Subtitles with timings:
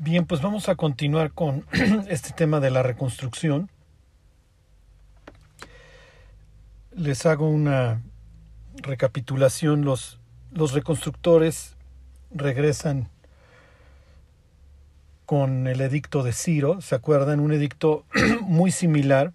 [0.00, 1.66] Bien, pues vamos a continuar con
[2.08, 3.68] este tema de la reconstrucción.
[6.92, 8.00] Les hago una
[8.76, 9.84] recapitulación.
[9.84, 10.20] Los,
[10.52, 11.74] los reconstructores
[12.30, 13.08] regresan
[15.26, 17.40] con el edicto de Ciro, ¿se acuerdan?
[17.40, 18.04] Un edicto
[18.42, 19.32] muy similar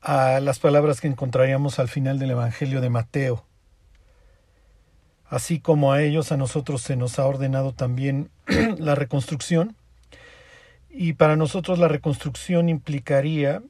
[0.00, 3.44] a las palabras que encontraríamos al final del Evangelio de Mateo.
[5.32, 8.28] Así como a ellos, a nosotros se nos ha ordenado también
[8.78, 9.74] la reconstrucción.
[10.90, 13.62] Y para nosotros la reconstrucción implicaría,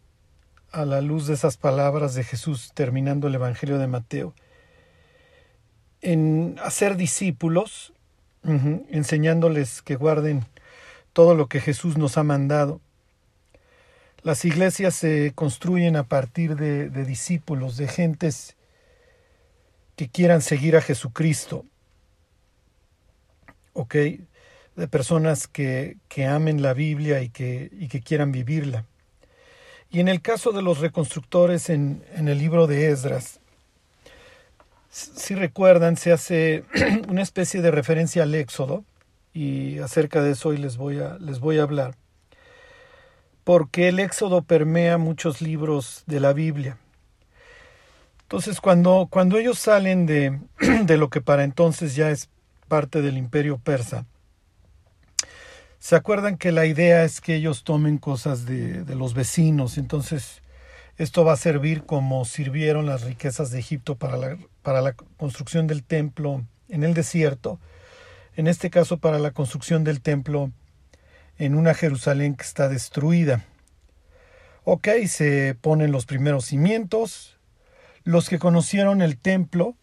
[0.72, 4.34] a la luz de esas palabras de Jesús terminando el Evangelio de Mateo,
[6.00, 7.92] en hacer discípulos,
[8.42, 10.44] enseñándoles que guarden
[11.12, 12.80] todo lo que Jesús nos ha mandado.
[14.24, 18.56] Las iglesias se construyen a partir de, de discípulos, de gentes
[20.08, 21.64] quieran seguir a Jesucristo,
[23.72, 23.94] ¿ok?
[24.76, 28.86] De personas que, que amen la Biblia y que, y que quieran vivirla.
[29.90, 33.40] Y en el caso de los reconstructores en, en el libro de Esdras,
[34.92, 36.64] si recuerdan, se hace
[37.08, 38.84] una especie de referencia al Éxodo,
[39.34, 41.96] y acerca de eso hoy les voy a, les voy a hablar,
[43.44, 46.78] porque el Éxodo permea muchos libros de la Biblia.
[48.32, 50.40] Entonces, cuando, cuando ellos salen de,
[50.86, 52.30] de lo que para entonces ya es
[52.66, 54.06] parte del imperio persa,
[55.78, 60.40] se acuerdan que la idea es que ellos tomen cosas de, de, los vecinos, entonces
[60.96, 65.66] esto va a servir como sirvieron las riquezas de Egipto para la, para la construcción
[65.66, 67.60] del templo en el desierto,
[68.34, 70.50] en este caso para la construcción del templo
[71.36, 73.44] en una Jerusalén que está destruida.
[74.64, 77.36] Ok, se ponen los primeros cimientos,
[78.04, 79.76] los que conocieron el templo,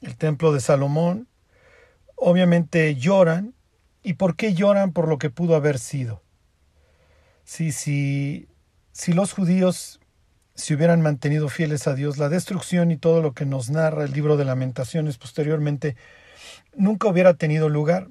[0.00, 1.28] el templo de Salomón,
[2.16, 3.54] obviamente lloran.
[4.02, 4.92] ¿Y por qué lloran?
[4.92, 6.22] Por lo que pudo haber sido.
[7.44, 8.48] Si, si,
[8.92, 10.00] si los judíos
[10.54, 14.12] se hubieran mantenido fieles a Dios, la destrucción y todo lo que nos narra el
[14.12, 15.96] libro de lamentaciones posteriormente
[16.74, 18.08] nunca hubiera tenido lugar.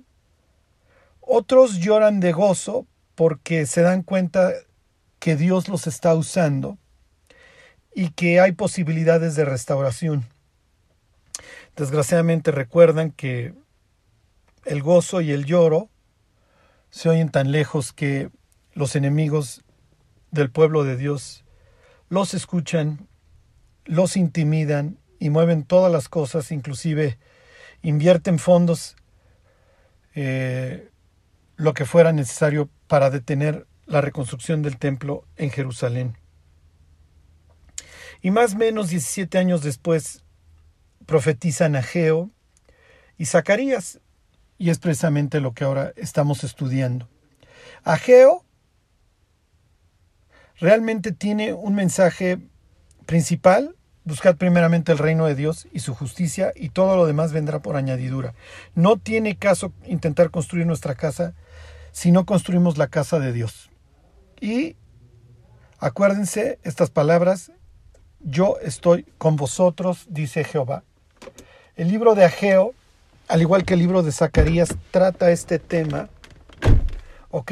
[1.19, 4.53] Otros lloran de gozo porque se dan cuenta
[5.19, 6.77] que Dios los está usando
[7.93, 10.25] y que hay posibilidades de restauración.
[11.75, 13.53] Desgraciadamente recuerdan que
[14.65, 15.89] el gozo y el lloro
[16.89, 18.29] se oyen tan lejos que
[18.73, 19.63] los enemigos
[20.31, 21.43] del pueblo de Dios
[22.09, 23.07] los escuchan,
[23.85, 27.17] los intimidan y mueven todas las cosas, inclusive
[27.81, 28.95] invierten fondos,
[30.15, 30.89] eh,
[31.55, 36.17] lo que fuera necesario para detener la reconstrucción del templo en Jerusalén.
[38.27, 40.21] Y más o menos 17 años después
[41.05, 42.29] profetizan Ageo
[43.17, 44.01] y Zacarías,
[44.57, 47.07] y es precisamente lo que ahora estamos estudiando.
[47.85, 48.43] Ageo
[50.59, 52.39] realmente tiene un mensaje
[53.05, 57.61] principal, buscad primeramente el reino de Dios y su justicia y todo lo demás vendrá
[57.61, 58.33] por añadidura.
[58.75, 61.33] No tiene caso intentar construir nuestra casa
[61.93, 63.69] si no construimos la casa de Dios.
[64.41, 64.75] Y
[65.79, 67.53] acuérdense estas palabras
[68.19, 70.83] yo estoy con vosotros, dice Jehová.
[71.75, 72.73] El libro de Ageo,
[73.27, 76.09] al igual que el libro de Zacarías, trata este tema,
[77.29, 77.51] ¿ok?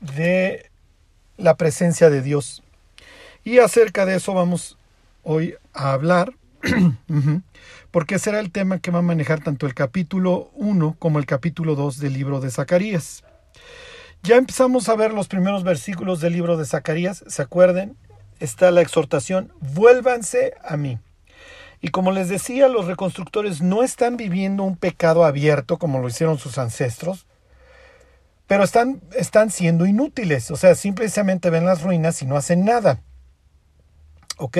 [0.00, 0.70] De
[1.36, 2.62] la presencia de Dios.
[3.44, 4.76] Y acerca de eso vamos
[5.22, 6.32] hoy a hablar,
[7.90, 11.74] porque será el tema que va a manejar tanto el capítulo 1 como el capítulo
[11.74, 13.24] 2 del libro de Zacarías.
[14.22, 17.96] Ya empezamos a ver los primeros versículos del libro de Zacarías, ¿se acuerden?
[18.42, 20.98] Está la exhortación, vuélvanse a mí.
[21.80, 26.38] Y como les decía, los reconstructores no están viviendo un pecado abierto como lo hicieron
[26.38, 27.26] sus ancestros,
[28.46, 30.50] pero están, están siendo inútiles.
[30.50, 33.00] O sea, simplemente ven las ruinas y no hacen nada.
[34.38, 34.58] ¿Ok?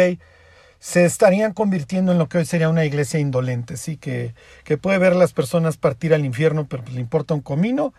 [0.79, 4.99] Se estarían convirtiendo en lo que hoy sería una iglesia indolente, sí, que, que puede
[4.99, 7.95] ver las personas partir al infierno, pero le importa un comino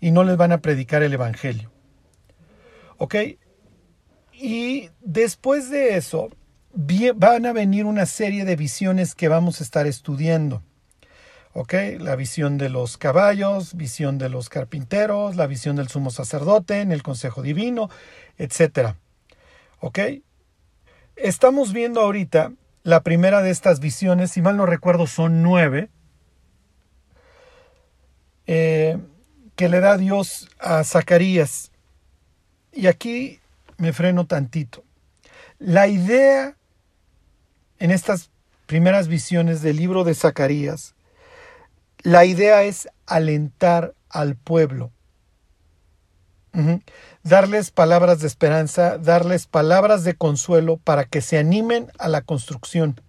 [0.00, 1.70] y no les van a predicar el Evangelio.
[2.98, 3.14] ¿Ok?
[4.36, 6.30] Y después de eso,
[7.16, 10.62] van a venir una serie de visiones que vamos a estar estudiando.
[11.52, 11.74] ¿Ok?
[12.00, 16.90] La visión de los caballos, visión de los carpinteros, la visión del sumo sacerdote en
[16.90, 17.90] el consejo divino,
[18.38, 18.96] etc.
[19.78, 20.00] ¿Ok?
[21.14, 22.52] Estamos viendo ahorita
[22.82, 25.90] la primera de estas visiones, si mal no recuerdo son nueve,
[28.46, 28.98] eh,
[29.54, 31.70] que le da Dios a Zacarías.
[32.72, 33.38] Y aquí
[33.78, 34.84] me freno tantito.
[35.58, 36.56] La idea
[37.78, 38.30] en estas
[38.66, 40.94] primeras visiones del libro de Zacarías,
[42.02, 44.90] la idea es alentar al pueblo.
[47.24, 53.00] Darles palabras de esperanza, darles palabras de consuelo para que se animen a la construcción.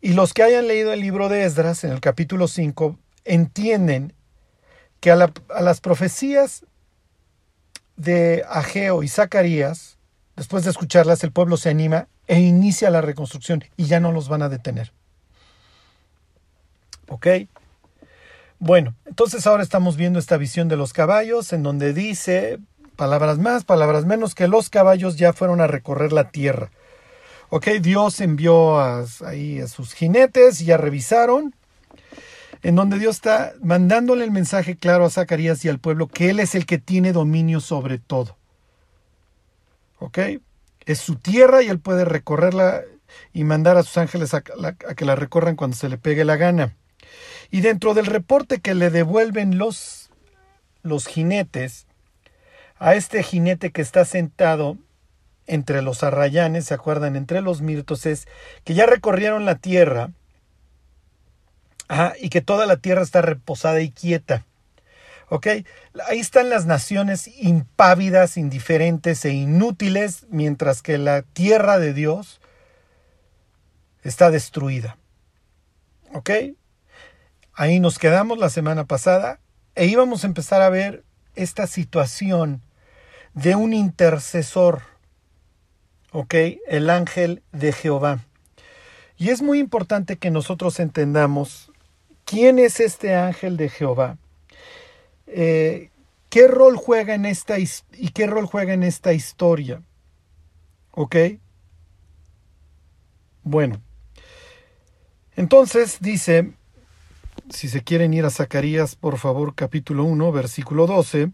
[0.00, 4.12] Y los que hayan leído el libro de Esdras en el capítulo 5 entienden
[4.98, 6.66] que a, a las profecías
[7.96, 9.98] de Ageo y Zacarías,
[10.36, 14.28] después de escucharlas, el pueblo se anima e inicia la reconstrucción y ya no los
[14.28, 14.92] van a detener.
[17.08, 17.26] ¿Ok?
[18.58, 22.58] Bueno, entonces ahora estamos viendo esta visión de los caballos en donde dice,
[22.96, 26.70] palabras más, palabras menos, que los caballos ya fueron a recorrer la tierra.
[27.50, 31.54] Ok, Dios envió a, ahí a sus jinetes y ya revisaron,
[32.62, 36.40] en donde Dios está mandándole el mensaje claro a Zacarías y al pueblo que Él
[36.40, 38.36] es el que tiene dominio sobre todo.
[39.98, 40.18] Ok,
[40.86, 42.82] es su tierra y Él puede recorrerla
[43.32, 46.76] y mandar a sus ángeles a, que la recorran cuando se le pegue la gana.
[47.50, 50.10] Y dentro del reporte que le devuelven los,
[50.82, 51.86] los jinetes,
[52.78, 54.76] a este jinete que está sentado
[55.46, 57.14] entre los arrayanes, ¿se acuerdan?
[57.14, 58.26] Entre los mirtos, es
[58.64, 60.10] que ya recorrieron la tierra
[62.20, 64.44] y que toda la tierra está reposada y quieta.
[65.28, 65.46] ¿Ok?
[66.06, 72.40] Ahí están las naciones impávidas, indiferentes e inútiles, mientras que la tierra de Dios
[74.02, 74.98] está destruida.
[76.12, 76.30] ¿Ok?
[77.54, 79.40] Ahí nos quedamos la semana pasada
[79.74, 81.04] e íbamos a empezar a ver
[81.34, 82.62] esta situación
[83.34, 84.82] de un intercesor,
[86.10, 86.34] ¿ok?
[86.68, 88.20] El ángel de Jehová.
[89.16, 91.71] Y es muy importante que nosotros entendamos
[92.24, 94.18] quién es este ángel de Jehová,
[95.26, 95.90] eh,
[96.28, 99.82] qué rol juega en esta y qué rol juega en esta historia,
[100.92, 101.16] ¿ok?
[103.44, 103.80] Bueno,
[105.36, 106.52] entonces dice
[107.52, 111.32] si se quieren ir a Zacarías, por favor, capítulo 1, versículo 12.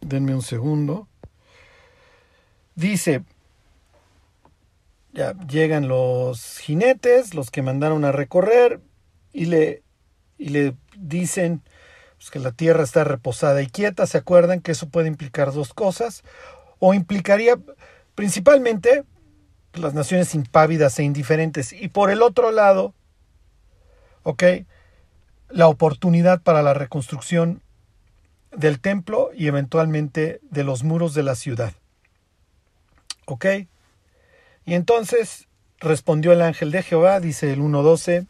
[0.00, 1.08] Denme un segundo.
[2.74, 3.24] Dice,
[5.14, 8.80] ya llegan los jinetes, los que mandaron a recorrer,
[9.32, 9.82] y le,
[10.36, 11.62] y le dicen
[12.16, 14.06] pues, que la tierra está reposada y quieta.
[14.06, 16.22] ¿Se acuerdan que eso puede implicar dos cosas?
[16.78, 17.58] O implicaría
[18.14, 19.04] principalmente
[19.74, 21.72] las naciones impávidas e indiferentes.
[21.72, 22.94] Y por el otro lado,
[24.24, 24.42] ¿ok?
[25.48, 27.62] La oportunidad para la reconstrucción
[28.56, 31.72] del templo y eventualmente de los muros de la ciudad.
[33.26, 33.46] ¿Ok?
[34.64, 38.26] Y entonces respondió el ángel de Jehová, dice el 1.12,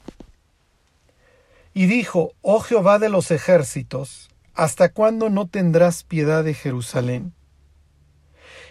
[1.72, 7.32] y dijo, oh Jehová de los ejércitos, ¿hasta cuándo no tendrás piedad de Jerusalén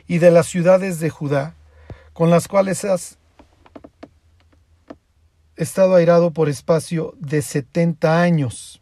[0.08, 1.56] y de las ciudades de Judá?
[2.14, 3.18] con las cuales has
[5.56, 8.82] estado airado por espacio de 70 años.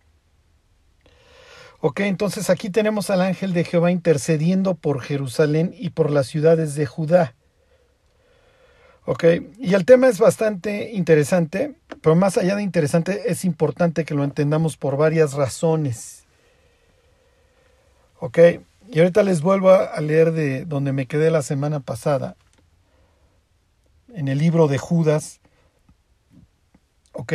[1.79, 6.75] Ok, entonces aquí tenemos al ángel de Jehová intercediendo por Jerusalén y por las ciudades
[6.75, 7.35] de Judá.
[9.05, 9.25] Ok,
[9.57, 14.23] y el tema es bastante interesante, pero más allá de interesante, es importante que lo
[14.23, 16.25] entendamos por varias razones.
[18.19, 18.37] Ok,
[18.89, 22.35] y ahorita les vuelvo a leer de donde me quedé la semana pasada,
[24.13, 25.39] en el libro de Judas.
[27.13, 27.33] ¿Ok?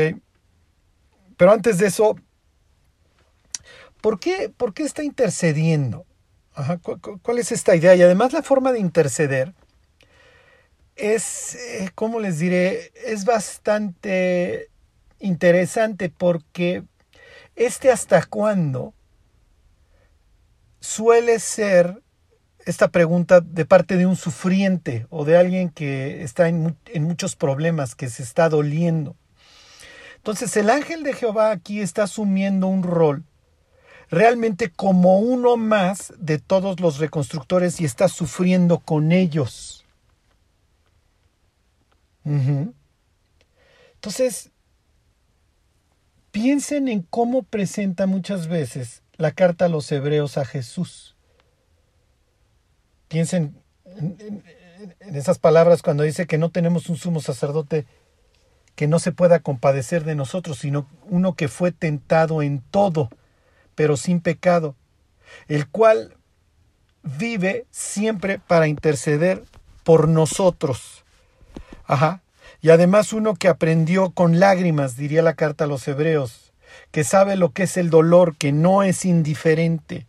[1.36, 2.16] Pero antes de eso,
[4.00, 6.04] ¿por qué, por qué está intercediendo?
[7.22, 7.94] ¿cuál, es esta idea?
[7.94, 9.54] Y además la forma de interceder
[10.96, 12.92] es, eh, ¿cómo les diré?
[13.06, 14.70] Es bastante
[15.18, 16.82] interesante porque
[17.54, 18.94] este hasta cuándo
[20.80, 22.02] suele ser
[22.64, 27.94] esta pregunta de parte de un sufriente o de alguien que está en, muchos problemas,
[27.94, 29.14] que se está doliendo.
[30.16, 33.24] Entonces el ángel de Jehová aquí está asumiendo un rol
[34.10, 39.75] realmente como uno más de todos los reconstructores y está sufriendo con ellos.
[43.94, 44.50] Entonces,
[46.32, 51.16] piensen en cómo presenta muchas veces la carta a los hebreos a Jesús.
[53.08, 54.42] Piensen en,
[55.00, 57.86] esas palabras cuando dice que no tenemos un sumo sacerdote
[58.74, 63.08] que no se pueda compadecer de nosotros, sino uno que fue tentado en todo,
[63.74, 64.74] pero sin pecado,
[65.48, 66.18] el cual
[67.02, 69.42] vive siempre para interceder
[69.84, 71.05] por nosotros.
[71.86, 72.22] Ajá.
[72.60, 76.52] Y además uno que aprendió con lágrimas, diría la carta a los hebreos,
[76.90, 80.06] que sabe lo que es el dolor, que no es indiferente,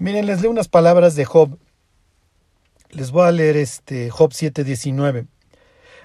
[0.00, 1.58] Miren, les leo unas palabras de Job.
[2.88, 5.26] Les voy a leer este Job 7:19.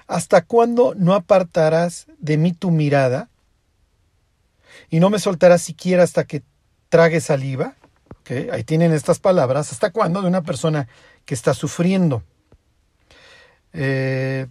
[0.06, 3.30] ¿Hasta cuándo no apartarás de mí tu mirada?
[4.90, 6.42] Y no me soltarás siquiera hasta que
[6.90, 7.74] trague saliva.
[8.52, 9.72] Ahí tienen estas palabras.
[9.72, 10.20] ¿Hasta cuándo?
[10.20, 10.88] De una persona
[11.24, 12.22] que está sufriendo.
[13.78, 14.46] Eh,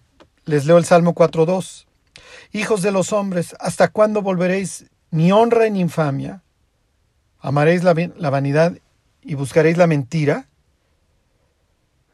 [0.46, 1.88] les leo el Salmo 4.2.
[2.53, 6.44] Hijos de los hombres, ¿hasta cuándo volveréis mi honra en infamia?
[7.39, 8.77] ¿Amaréis la, la vanidad
[9.24, 10.48] y buscaréis la mentira?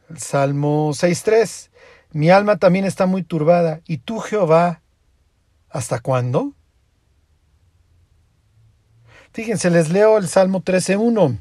[0.09, 1.69] El Salmo 6.3.
[2.13, 3.81] Mi alma también está muy turbada.
[3.85, 4.81] ¿Y tú, Jehová,
[5.69, 6.53] hasta cuándo?
[9.33, 11.37] Fíjense, les leo el Salmo 13.1.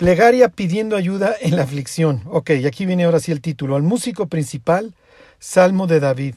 [0.00, 2.22] Plegaria pidiendo ayuda en la aflicción.
[2.24, 3.76] Ok, aquí viene ahora sí el título.
[3.76, 4.94] Al músico principal,
[5.38, 6.36] Salmo de David.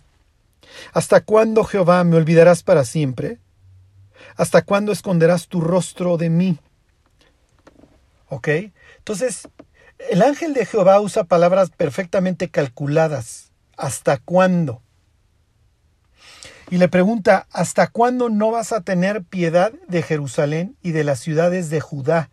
[0.91, 3.38] ¿Hasta cuándo, Jehová, me olvidarás para siempre?
[4.36, 6.60] ¿Hasta cuándo esconderás tu rostro de mí?
[8.27, 8.50] Ok,
[8.98, 9.48] entonces
[10.12, 13.53] el ángel de Jehová usa palabras perfectamente calculadas.
[13.77, 14.82] ¿Hasta cuándo?
[16.70, 21.22] Y le pregunta, ¿hasta cuándo no vas a tener piedad de Jerusalén y de las
[21.22, 22.29] ciudades de Judá?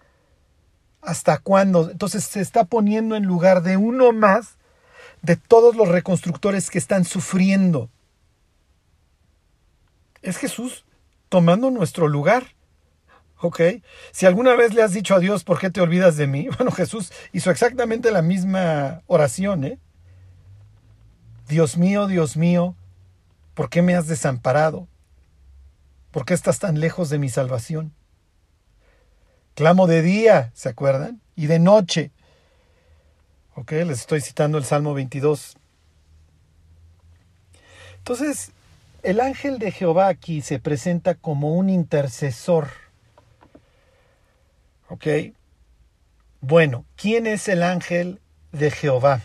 [1.03, 1.91] ¿Hasta cuándo?
[1.91, 4.57] Entonces se está poniendo en lugar de uno más
[5.23, 7.91] de todos los reconstructores que están sufriendo.
[10.23, 10.85] Es Jesús
[11.29, 12.55] tomando nuestro lugar.
[13.43, 13.61] ¿Ok?
[14.13, 16.49] Si alguna vez le has dicho a Dios, ¿por qué te olvidas de mí?
[16.59, 19.79] Bueno, Jesús hizo exactamente la misma oración, ¿eh?
[21.49, 22.77] Dios mío, Dios mío,
[23.55, 24.87] ¿por qué me has desamparado?
[26.11, 27.93] ¿Por qué estás tan lejos de mi salvación?
[29.61, 31.21] Clamo de día, ¿se acuerdan?
[31.37, 32.13] Y de noche.
[33.57, 35.55] Ok, les estoy citando el Salmo 22.
[37.99, 38.53] Entonces,
[39.03, 42.69] el ángel de Jehová aquí se presenta como un intercesor.
[44.89, 45.07] ¿Ok?
[46.41, 48.19] Bueno, ¿quién es el ángel
[48.53, 49.21] de Jehová?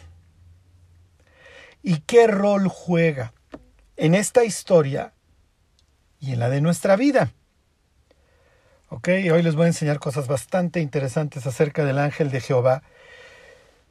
[1.82, 3.32] ¿Y qué rol juega
[3.96, 5.14] en esta historia
[6.20, 7.32] y en la de nuestra vida?
[8.98, 12.82] Ok, hoy les voy a enseñar cosas bastante interesantes acerca del ángel de Jehová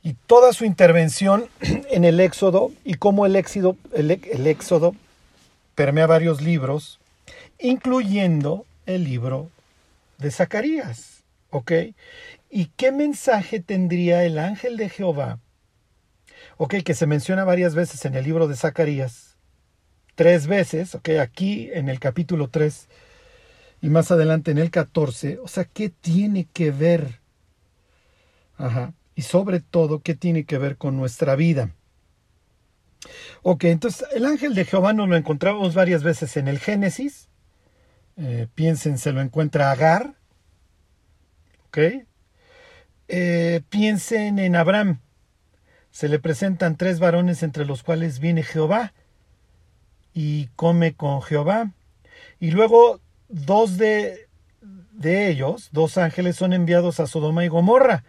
[0.02, 4.94] y toda su intervención en el Éxodo y cómo el, éxodo, el, el Éxodo
[5.74, 7.00] permea varios libros,
[7.58, 9.50] incluyendo el libro
[10.16, 11.22] de Zacarías.
[11.50, 11.72] ¿Ok?
[12.48, 15.38] ¿Y qué mensaje tendría el ángel de Jehová?
[16.56, 19.36] Ok, que se menciona varias veces en el libro de Zacarías.
[20.14, 22.88] Tres veces, ok, aquí en el capítulo 3
[23.84, 25.40] y más adelante en el 14.
[25.40, 27.20] O sea, ¿qué tiene que ver?
[28.56, 28.94] Ajá.
[29.14, 31.74] Y sobre todo, ¿qué tiene que ver con nuestra vida?
[33.42, 37.28] Ok, entonces el ángel de Jehová nos lo encontramos varias veces en el Génesis.
[38.16, 40.14] Eh, piensen, se lo encuentra Agar.
[41.66, 41.78] Ok.
[43.08, 45.00] Eh, piensen en Abraham.
[45.90, 48.94] Se le presentan tres varones entre los cuales viene Jehová
[50.14, 51.72] y come con Jehová.
[52.40, 53.03] Y luego
[53.34, 54.28] dos de,
[54.92, 58.04] de ellos, dos ángeles, son enviados a Sodoma y Gomorra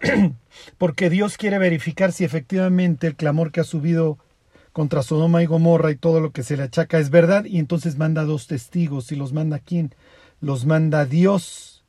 [0.78, 4.18] porque Dios quiere verificar si efectivamente el clamor que ha subido
[4.72, 7.96] contra Sodoma y Gomorra y todo lo que se le achaca es verdad, y entonces
[7.96, 9.10] manda dos testigos.
[9.10, 9.94] ¿Y los manda quién?
[10.40, 11.84] Los manda Dios.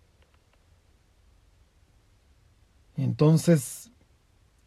[2.95, 3.91] Entonces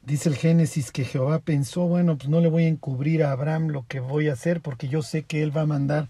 [0.02, 3.68] dice el Génesis que Jehová pensó, bueno, pues no le voy a encubrir a Abraham
[3.68, 6.08] lo que voy a hacer, porque yo sé que él va a mandar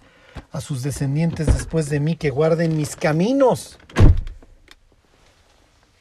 [0.53, 3.79] a sus descendientes después de mí que guarden mis caminos.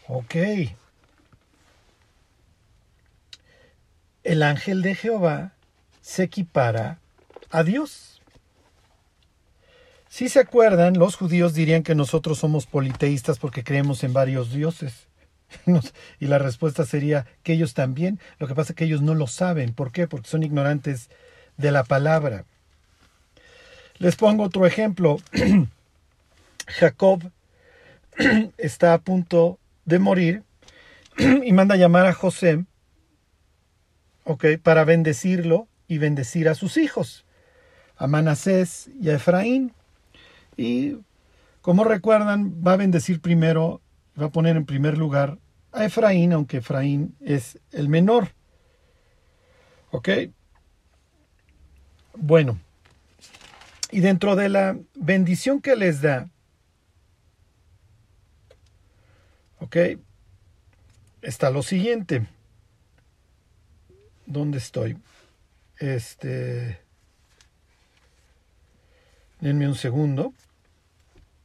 [0.07, 0.36] Ok.
[4.29, 5.53] el ángel de Jehová
[6.01, 7.00] se equipara
[7.50, 8.21] a Dios.
[10.07, 15.07] Si se acuerdan, los judíos dirían que nosotros somos politeístas porque creemos en varios dioses.
[16.19, 18.19] Y la respuesta sería que ellos también.
[18.38, 19.74] Lo que pasa es que ellos no lo saben.
[19.74, 20.07] ¿Por qué?
[20.07, 21.09] Porque son ignorantes
[21.57, 22.45] de la palabra.
[24.00, 25.18] Les pongo otro ejemplo.
[26.68, 27.32] Jacob
[28.58, 30.44] está a punto de morir
[31.18, 32.65] y manda llamar a José
[34.63, 37.25] para bendecirlo y bendecir a sus hijos,
[37.98, 39.74] a Manasés y a Efraín.
[40.56, 40.98] Y
[41.62, 43.82] como recuerdan, va a bendecir primero,
[44.20, 45.39] va a poner en primer lugar
[45.72, 48.29] a Efraín, aunque Efraín es el menor.
[49.91, 50.10] ¿Ok?
[52.15, 52.60] Bueno,
[53.91, 56.29] y dentro de la bendición que les da,
[59.60, 59.77] ¿ok?
[61.22, 62.27] Está lo siguiente.
[64.25, 64.98] ¿Dónde estoy?
[65.77, 66.79] Este.
[69.41, 70.34] Denme un segundo.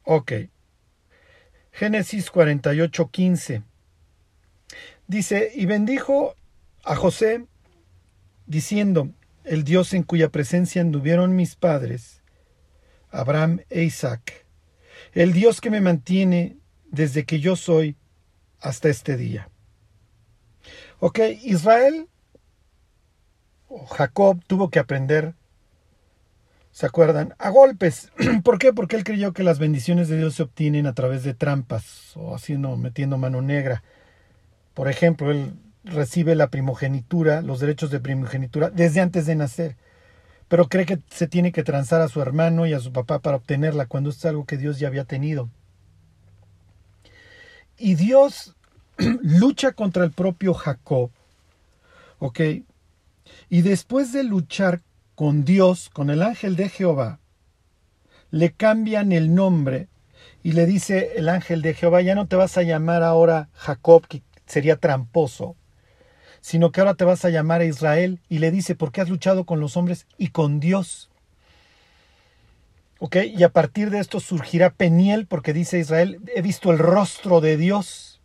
[0.05, 0.33] Ok.
[1.73, 3.63] Génesis 48, 15.
[5.07, 6.35] Dice, y bendijo
[6.85, 7.47] a José
[8.47, 9.11] diciendo,
[9.45, 12.23] el Dios en cuya presencia anduvieron mis padres,
[13.15, 14.47] Abraham e Isaac,
[15.13, 16.59] el Dios que me mantiene
[16.91, 17.97] desde que yo soy
[18.61, 19.49] hasta este día.
[20.99, 22.09] Ok, Israel
[23.69, 25.35] o Jacob tuvo que aprender,
[26.73, 27.35] ¿se acuerdan?
[27.39, 28.11] A golpes.
[28.45, 28.73] ¿Por qué?
[28.73, 32.35] Porque él creyó que las bendiciones de Dios se obtienen a través de trampas o
[32.35, 33.85] haciendo, metiendo mano negra.
[34.75, 35.55] Por ejemplo, él
[35.85, 39.77] recibe la primogenitura, los derechos de primogenitura, desde antes de nacer.
[40.49, 43.37] Pero cree que se tiene que transar a su hermano y a su papá para
[43.37, 45.49] obtenerla, cuando es algo que Dios ya había tenido.
[47.79, 48.55] Y Dios
[49.23, 51.11] lucha contra el propio Jacob.
[52.19, 52.41] ¿Ok?
[53.49, 54.81] Y después de luchar
[55.15, 57.19] con Dios, con el ángel de Jehová,
[58.31, 59.89] le cambian el nombre
[60.43, 64.07] y le dice el ángel de Jehová, ya no te vas a llamar ahora Jacob,
[64.07, 65.57] que sería tramposo,
[66.45, 69.47] sino que ahora te vas a llamar a Israel y le dice, porque has luchado
[69.47, 71.09] con los hombres y con Dios.
[72.99, 73.17] ¿Ok?
[73.35, 77.57] Y a partir de esto surgirá Peniel, porque dice Israel, he visto el rostro de
[77.57, 78.21] Dios.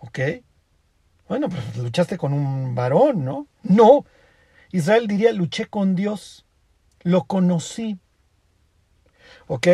[0.00, 0.18] ¿Ok?
[1.30, 3.46] Bueno, pues luchaste con un varón, ¿no?
[3.62, 4.04] No.
[4.70, 6.44] Israel diría, luché con Dios,
[7.04, 7.96] lo conocí.
[9.46, 9.66] ¿Ok?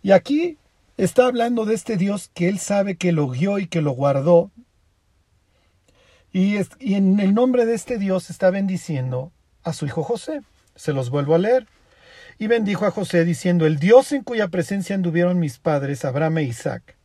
[0.00, 0.58] Y aquí
[0.96, 4.52] está hablando de este Dios que él sabe que lo guió y que lo guardó.
[6.34, 10.40] Y, en el nombre de este Dios está bendiciendo a su hijo José.
[10.74, 11.68] Se los vuelvo a leer.
[12.40, 16.42] Y bendijo a José diciendo, el Dios en cuya presencia anduvieron mis padres, Abraham e
[16.42, 16.96] Isaac,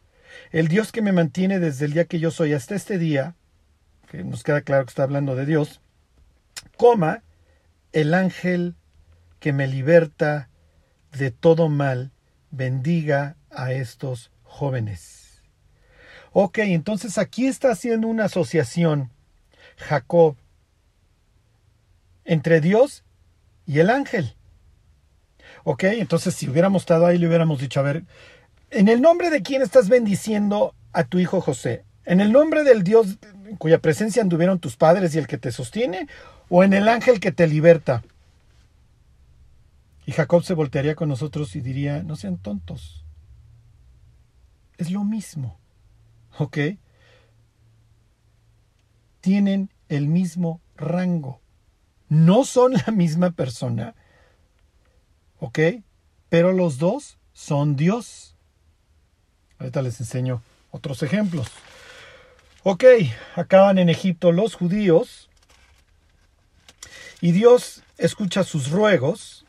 [0.50, 3.36] el Dios que me mantiene desde el día que yo soy hasta este día,
[4.10, 5.80] que nos queda claro que está hablando de Dios,
[6.76, 7.22] coma,
[7.92, 8.74] el ángel
[9.40, 10.50] que me liberta
[11.12, 12.12] de todo mal,
[12.50, 15.44] bendiga a estos jóvenes.
[16.32, 19.12] Ok, entonces aquí está haciendo una asociación
[19.80, 20.36] Jacob
[22.26, 23.04] entre Dios
[23.66, 24.36] y el ángel.
[25.64, 28.04] Ok, entonces si hubiéramos estado ahí le hubiéramos dicho, a ver,
[28.70, 31.86] ¿en el nombre de quién estás bendiciendo a tu hijo José?
[32.06, 35.52] ¿En el nombre del Dios en cuya presencia anduvieron tus padres y el que te
[35.52, 36.08] sostiene?
[36.50, 38.04] ¿O en el ángel que te liberta?
[40.06, 43.06] Y Jacob se voltearía con nosotros y diría, no sean tontos.
[44.78, 45.60] Es lo mismo.
[46.40, 46.58] ¿Ok?
[49.22, 51.42] Tienen el mismo rango.
[52.08, 53.96] No son la misma persona.
[55.40, 55.60] ¿Ok?
[56.30, 58.36] Pero los dos son Dios.
[59.58, 61.48] Ahorita les enseño otros ejemplos.
[62.64, 62.84] Ok,
[63.36, 65.30] acaban en Egipto los judíos
[67.22, 69.46] y Dios escucha sus ruegos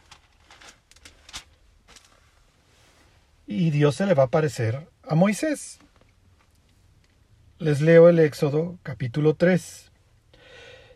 [3.46, 5.80] y Dios se le va a aparecer a Moisés.
[7.60, 9.92] Les leo el Éxodo capítulo 3.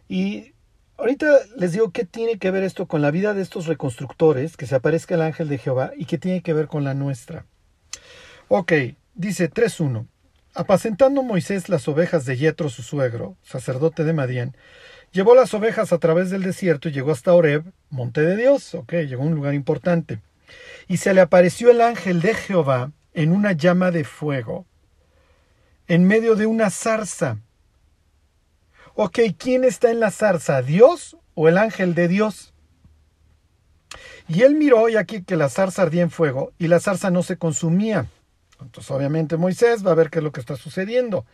[0.09, 0.55] Y
[0.97, 1.27] ahorita
[1.59, 4.75] les digo qué tiene que ver esto con la vida de estos reconstructores, que se
[4.75, 7.45] aparezca el ángel de Jehová, y qué tiene que ver con la nuestra.
[8.49, 8.73] Ok,
[9.15, 10.07] dice 3.1.
[10.55, 14.57] Apacentando Moisés las ovejas de Yetro, su suegro, sacerdote de Madián,
[15.13, 18.75] llevó las ovejas a través del desierto y llegó hasta Oreb, monte de Dios.
[18.75, 20.23] Ok, llegó a un lugar importante.
[20.89, 24.65] Y se le apareció el ángel de Jehová en una llama de fuego,
[25.89, 27.39] en medio de una zarza.
[28.95, 30.63] Ok, ¿quién está en la zarza?
[30.63, 32.55] ¿Dios o el ángel de Dios?
[34.29, 37.23] Y él miró y aquí que la zarza ardía en fuego y la zarza no
[37.23, 38.07] se consumía.
[38.61, 41.27] Entonces obviamente Moisés va a ver qué es lo que está sucediendo.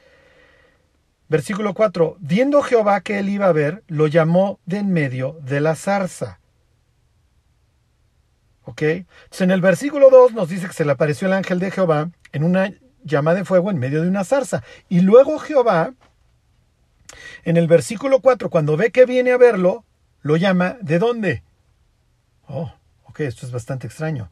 [1.29, 2.17] Versículo 4.
[2.19, 6.41] Viendo Jehová que él iba a ver, lo llamó de en medio de la zarza.
[8.65, 8.83] ¿Ok?
[8.83, 12.11] Entonces en el versículo 2 nos dice que se le apareció el ángel de Jehová
[12.33, 12.73] en una
[13.05, 14.63] llama de fuego en medio de una zarza.
[14.89, 15.95] Y luego Jehová
[17.45, 19.85] en el versículo 4, cuando ve que viene a verlo,
[20.23, 21.43] lo llama ¿de dónde?
[22.47, 22.73] Oh,
[23.05, 24.31] ok, esto es bastante extraño.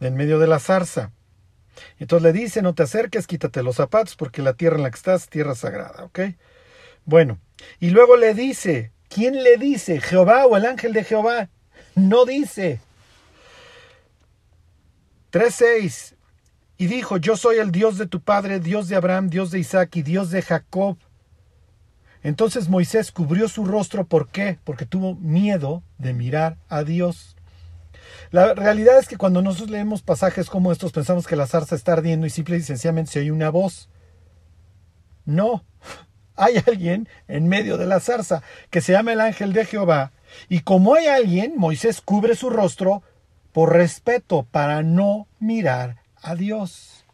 [0.00, 1.12] De en medio de la zarza.
[1.98, 4.96] Entonces le dice, no te acerques, quítate los zapatos, porque la tierra en la que
[4.96, 6.20] estás es tierra sagrada, ¿ok?
[7.04, 7.38] Bueno,
[7.80, 10.00] y luego le dice, ¿quién le dice?
[10.00, 11.48] ¿Jehová o el ángel de Jehová?
[11.94, 12.80] No dice.
[15.32, 16.13] 3.6.
[16.76, 19.96] Y dijo, yo soy el Dios de tu padre, Dios de Abraham, Dios de Isaac
[19.96, 20.96] y Dios de Jacob.
[22.22, 24.58] Entonces Moisés cubrió su rostro, ¿por qué?
[24.64, 27.36] Porque tuvo miedo de mirar a Dios.
[28.30, 31.92] La realidad es que cuando nosotros leemos pasajes como estos pensamos que la zarza está
[31.92, 33.88] ardiendo y simple y sencillamente se oye una voz.
[35.24, 35.64] No,
[36.34, 40.12] hay alguien en medio de la zarza que se llama el ángel de Jehová
[40.48, 43.02] y como hay alguien, Moisés cubre su rostro
[43.52, 47.04] por respeto para no mirar a Dios.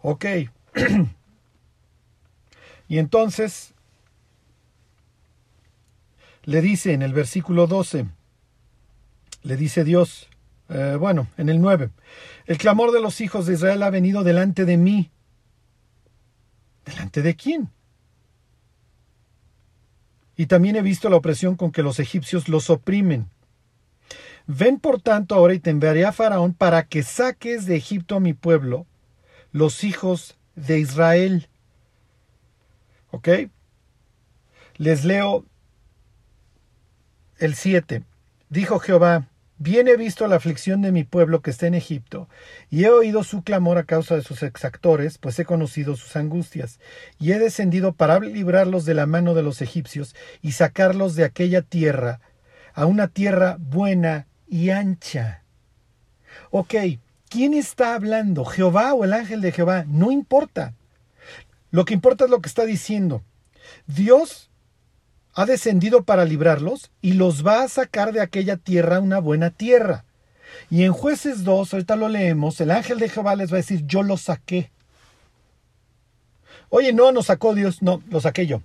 [0.00, 0.24] Ok,
[2.88, 3.74] Y entonces
[6.44, 8.06] le dice en el versículo 12,
[9.42, 10.28] le dice Dios,
[10.68, 11.90] eh, bueno, en el 9,
[12.46, 15.10] el clamor de los hijos de Israel ha venido delante de mí.
[16.84, 17.70] ¿Delante de quién?
[20.36, 23.28] Y también he visto la opresión con que los egipcios los oprimen.
[24.46, 28.20] Ven por tanto ahora y te enviaré a Faraón para que saques de Egipto a
[28.20, 28.86] mi pueblo,
[29.52, 31.48] los hijos de Israel.
[33.10, 33.28] ¿Ok?
[34.76, 35.44] Les leo
[37.38, 38.04] el 7.
[38.48, 39.28] Dijo Jehová,
[39.58, 42.28] Bien he visto la aflicción de mi pueblo que está en Egipto,
[42.68, 46.78] y he oído su clamor a causa de sus exactores, pues he conocido sus angustias,
[47.18, 51.62] y he descendido para librarlos de la mano de los egipcios y sacarlos de aquella
[51.62, 52.20] tierra,
[52.74, 55.42] a una tierra buena y ancha.
[56.50, 56.74] Ok,
[57.28, 58.44] ¿quién está hablando?
[58.44, 59.84] ¿Jehová o el ángel de Jehová?
[59.86, 60.74] No importa.
[61.70, 63.22] Lo que importa es lo que está diciendo.
[63.86, 64.50] Dios
[65.34, 70.04] ha descendido para librarlos y los va a sacar de aquella tierra una buena tierra.
[70.70, 73.84] Y en jueces 2, ahorita lo leemos, el ángel de Jehová les va a decir,
[73.86, 74.70] yo los saqué.
[76.70, 78.62] Oye, no, nos sacó Dios, no, lo saqué yo.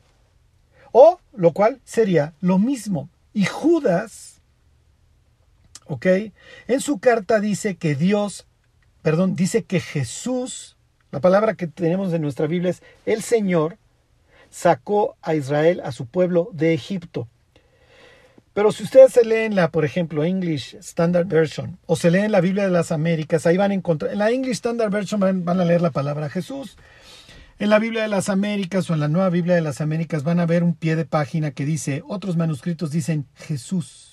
[0.92, 3.10] O, lo cual sería lo mismo.
[3.34, 4.31] Y Judas,
[6.68, 8.48] En su carta dice que Dios,
[9.02, 10.78] perdón, dice que Jesús,
[11.12, 13.78] la palabra que tenemos en nuestra Biblia es el Señor,
[14.50, 17.28] sacó a Israel, a su pueblo, de Egipto.
[18.54, 22.42] Pero si ustedes se leen la, por ejemplo, English Standard Version o se leen la
[22.42, 25.66] Biblia de las Américas, ahí van a encontrar, en la English Standard Version van, a
[25.66, 26.78] leer la palabra Jesús.
[27.60, 30.40] En la Biblia de las Américas o en la nueva Biblia de las Américas van
[30.40, 34.11] a ver un pie de página que dice, otros manuscritos dicen Jesús.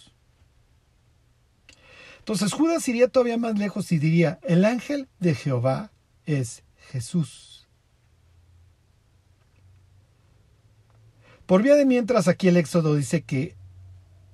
[2.28, 5.92] Entonces Judas iría todavía más lejos y diría, el ángel de Jehová
[6.26, 7.66] es Jesús.
[11.46, 13.56] Por vía de mientras, aquí el Éxodo dice que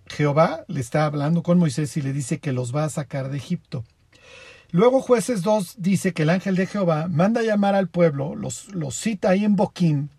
[0.09, 3.37] Jehová le está hablando con Moisés y le dice que los va a sacar de
[3.37, 3.85] Egipto.
[4.73, 8.75] Luego jueces 2 dice que el ángel de Jehová manda a llamar al pueblo, los,
[8.75, 10.11] los cita ahí en Boquín,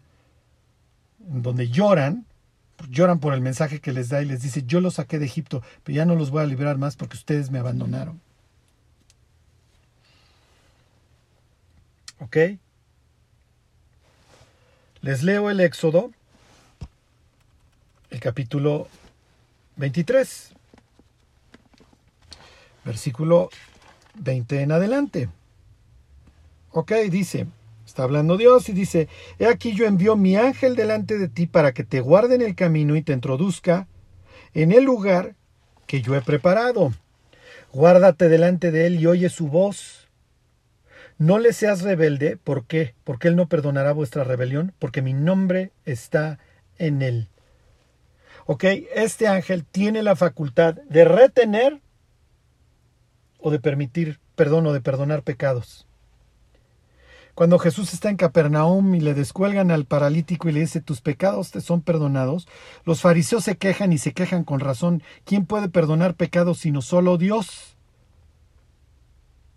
[1.19, 2.25] donde lloran,
[2.89, 5.61] lloran por el mensaje que les da y les dice, yo los saqué de Egipto,
[5.83, 8.21] pero ya no los voy a liberar más porque ustedes me abandonaron.
[12.19, 12.37] ¿Ok?
[15.01, 16.11] Les leo el Éxodo
[18.15, 18.87] el capítulo
[19.75, 20.51] 23,
[22.85, 23.49] versículo
[24.13, 25.29] 20 en adelante.
[26.71, 27.45] Ok, dice,
[27.95, 29.07] está hablando Dios y dice,
[29.39, 32.53] he aquí yo envío mi ángel delante de ti para que te guarde en el
[32.53, 33.87] camino y te introduzca
[34.53, 35.35] en el lugar
[35.87, 36.91] que yo he preparado.
[37.71, 40.09] Guárdate delante de él y oye su voz.
[41.17, 42.95] No le seas rebelde, ¿por qué?
[43.05, 46.37] Porque él no perdonará vuestra rebelión, porque mi nombre está
[46.77, 47.29] en él.
[48.45, 48.65] ¿Ok?
[48.93, 51.79] Este ángel tiene la facultad de retener
[53.39, 55.87] o de permitir perdón o de perdonar pecados.
[57.35, 61.51] Cuando Jesús está en Capernaum y le descuelgan al paralítico y le dice tus pecados
[61.51, 62.47] te son perdonados,
[62.85, 65.03] los fariseos se quejan y se quejan con razón.
[65.25, 67.75] ¿Quién puede perdonar pecados sino solo Dios?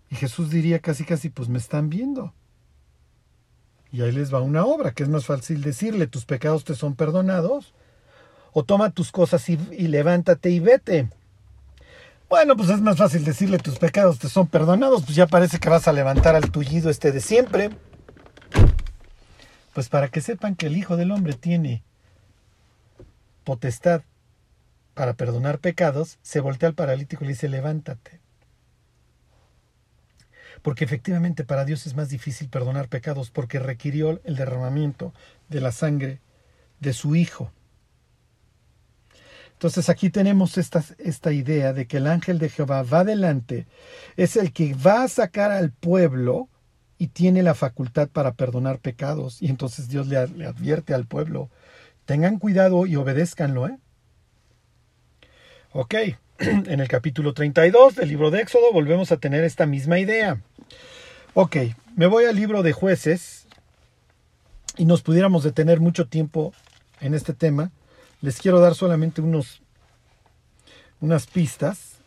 [0.09, 2.33] Y Jesús diría casi casi pues me están viendo.
[3.91, 6.95] Y ahí les va una obra, que es más fácil decirle tus pecados te son
[6.95, 7.73] perdonados
[8.51, 11.09] o toma tus cosas y, levántate y vete.
[12.29, 15.67] Bueno, pues es más fácil decirle tus pecados te son perdonados, pues ya parece que
[15.67, 17.71] vas a levantar al tullido este de siempre.
[19.73, 21.83] Pues para que sepan que el Hijo del Hombre tiene
[23.43, 24.03] potestad
[24.93, 28.19] para perdonar pecados, se voltea al paralítico y le dice, levántate.
[30.61, 35.13] Porque efectivamente para Dios es más difícil perdonar pecados porque requirió el derramamiento
[35.47, 36.21] de la sangre
[36.79, 37.51] de su Hijo.
[39.59, 43.67] Entonces aquí tenemos esta, esta idea de que el ángel de Jehová va adelante,
[44.15, 46.47] es el que va a sacar al pueblo
[46.97, 49.41] y tiene la facultad para perdonar pecados.
[49.41, 51.49] Y entonces Dios le, advierte al pueblo,
[52.05, 53.67] tengan cuidado y obedézcanlo.
[53.67, 53.77] ¿eh?
[55.73, 55.93] Ok,
[56.39, 60.39] en el capítulo 32 del libro de Éxodo volvemos a tener esta misma idea.
[61.33, 61.57] Ok,
[61.97, 63.45] me voy al libro de jueces
[64.77, 66.53] y nos pudiéramos detener mucho tiempo
[67.01, 67.73] en este tema
[68.21, 69.61] les quiero dar solamente unos,
[70.99, 71.97] unas pistas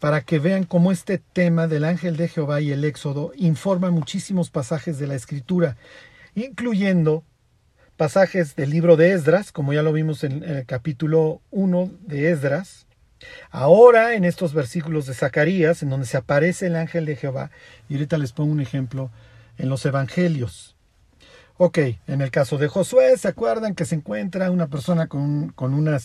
[0.00, 4.50] para que vean cómo este tema del ángel de Jehová y el Éxodo informa muchísimos
[4.50, 5.76] pasajes de la Escritura,
[6.34, 7.22] incluyendo
[7.96, 12.86] pasajes del libro de Esdras, como ya lo vimos en el capítulo 1 de Esdras,
[13.50, 17.52] ahora en estos versículos de Zacarías, en donde se aparece el ángel de Jehová,
[17.88, 19.10] y ahorita les pongo un ejemplo
[19.56, 20.74] en los evangelios.
[21.58, 25.74] Ok, en el caso de Josué, ¿se acuerdan que se encuentra una persona con, con
[25.74, 25.98] una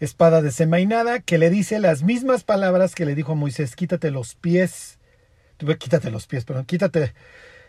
[0.00, 4.34] espada desenvainada que le dice las mismas palabras que le dijo a Moisés, quítate los
[4.34, 4.98] pies,
[5.78, 7.14] quítate los pies, perdón, quítate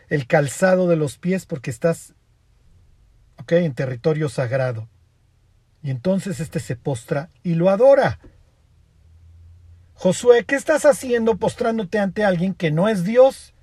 [0.08, 2.14] el calzado de los pies porque estás,
[3.38, 4.88] ok, en territorio sagrado.
[5.82, 8.18] Y entonces este se postra y lo adora.
[9.94, 13.54] Josué, ¿qué estás haciendo postrándote ante alguien que no es Dios?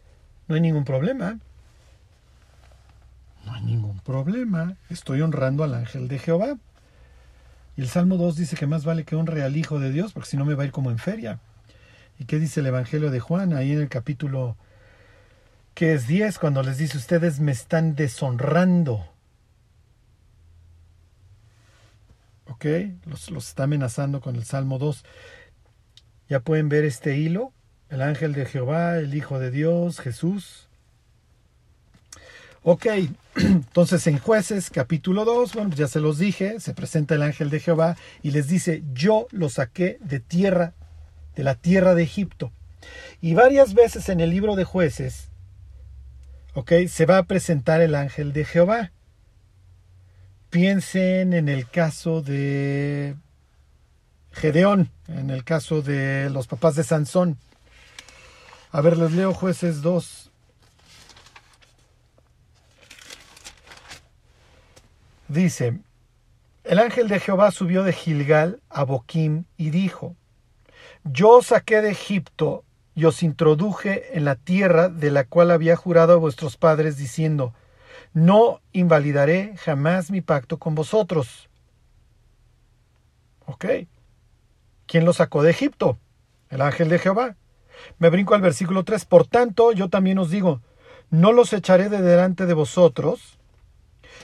[0.47, 1.39] No hay ningún problema.
[3.63, 4.75] Ningún problema.
[4.89, 6.57] Estoy honrando al ángel de Jehová.
[7.75, 10.29] Y el Salmo 2 dice que más vale que honre al Hijo de Dios, porque
[10.29, 11.39] si no me va a ir como en feria.
[12.19, 14.57] ¿Y qué dice el Evangelio de Juan ahí en el capítulo
[15.75, 19.05] que es 10, cuando les dice ustedes me están deshonrando?
[22.47, 22.65] ¿Ok?
[23.05, 25.03] Los, los está amenazando con el Salmo 2.
[26.29, 27.53] Ya pueden ver este hilo.
[27.89, 30.66] El ángel de Jehová, el Hijo de Dios, Jesús.
[32.63, 32.85] Ok,
[33.35, 37.59] entonces en jueces capítulo 2, bueno, ya se los dije, se presenta el ángel de
[37.59, 40.73] Jehová y les dice, yo lo saqué de tierra,
[41.35, 42.51] de la tierra de Egipto.
[43.21, 45.29] Y varias veces en el libro de jueces,
[46.53, 48.91] ok, se va a presentar el ángel de Jehová.
[50.49, 53.15] Piensen en el caso de
[54.31, 57.37] Gedeón, en el caso de los papás de Sansón.
[58.71, 60.16] A ver, les leo jueces 2,
[65.27, 65.79] Dice,
[66.63, 70.15] el ángel de Jehová subió de Gilgal a Boquim y dijo,
[71.03, 72.63] Yo os saqué de Egipto
[72.95, 77.53] y os introduje en la tierra de la cual había jurado a vuestros padres, diciendo,
[78.13, 81.49] No invalidaré jamás mi pacto con vosotros.
[83.45, 83.65] ¿Ok?
[84.85, 85.99] ¿Quién lo sacó de Egipto?
[86.49, 87.35] El ángel de Jehová.
[87.99, 89.05] Me brinco al versículo 3.
[89.05, 90.61] Por tanto, yo también os digo,
[91.09, 93.36] no los echaré de delante de vosotros,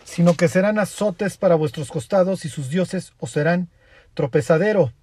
[0.04, 3.70] sino que serán azotes para vuestros costados y sus dioses os serán
[4.14, 4.94] tropezadero.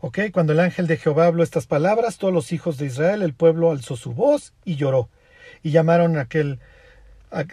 [0.00, 3.32] Ok, cuando el ángel de Jehová habló estas palabras, todos los hijos de Israel, el
[3.32, 5.08] pueblo alzó su voz y lloró.
[5.62, 6.60] Y llamaron aquel,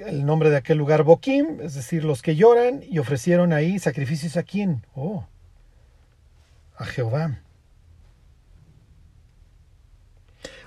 [0.06, 4.36] el nombre de aquel lugar Boquim, es decir, los que lloran, y ofrecieron ahí sacrificios
[4.36, 4.86] a quién?
[4.96, 5.28] Oh,
[6.76, 7.40] a Jehová.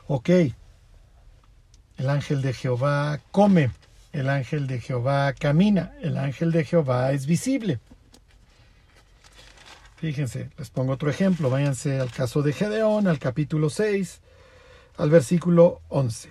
[0.07, 0.31] Ok,
[1.99, 3.71] el ángel de Jehová come,
[4.13, 7.81] el ángel de Jehová camina, el ángel de Jehová es visible.
[9.97, 14.21] Fíjense, les pongo otro ejemplo, váyanse al caso de Gedeón, al capítulo 6,
[14.99, 16.31] al versículo 11.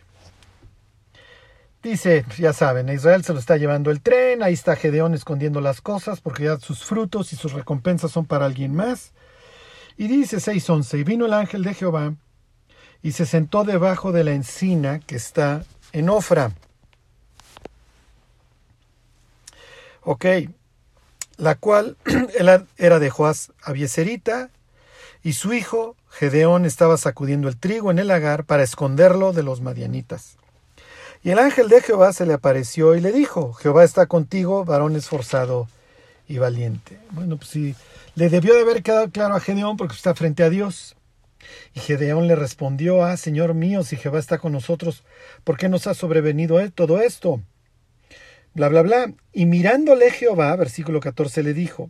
[1.82, 5.60] Dice, ya saben, a Israel se lo está llevando el tren, ahí está Gedeón escondiendo
[5.60, 9.12] las cosas porque ya sus frutos y sus recompensas son para alguien más.
[9.97, 12.13] Y dice 6.11, y vino el ángel de Jehová
[13.03, 16.53] y se sentó debajo de la encina que está en Ofra.
[20.01, 20.25] Ok,
[21.37, 21.97] la cual
[22.77, 24.49] era de Joás Abieserita,
[25.23, 29.61] y su hijo Gedeón estaba sacudiendo el trigo en el lagar para esconderlo de los
[29.61, 30.37] madianitas.
[31.23, 34.97] Y el ángel de Jehová se le apareció y le dijo, Jehová está contigo, varón
[34.97, 35.69] esforzado
[36.27, 36.99] y valiente.
[37.11, 37.75] Bueno, pues sí,
[38.15, 40.97] le debió de haber quedado claro a Gedeón porque está frente a Dios.
[41.73, 45.03] Y Gedeón le respondió, Ah, Señor mío, si Jehová está con nosotros,
[45.43, 47.41] ¿por qué nos ha sobrevenido todo esto?
[48.53, 49.13] Bla, bla, bla.
[49.32, 51.89] Y mirándole Jehová, versículo 14, le dijo,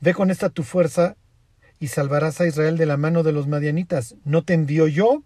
[0.00, 1.16] Ve con esta tu fuerza
[1.78, 4.14] y salvarás a Israel de la mano de los madianitas.
[4.24, 5.22] ¿No te envío yo?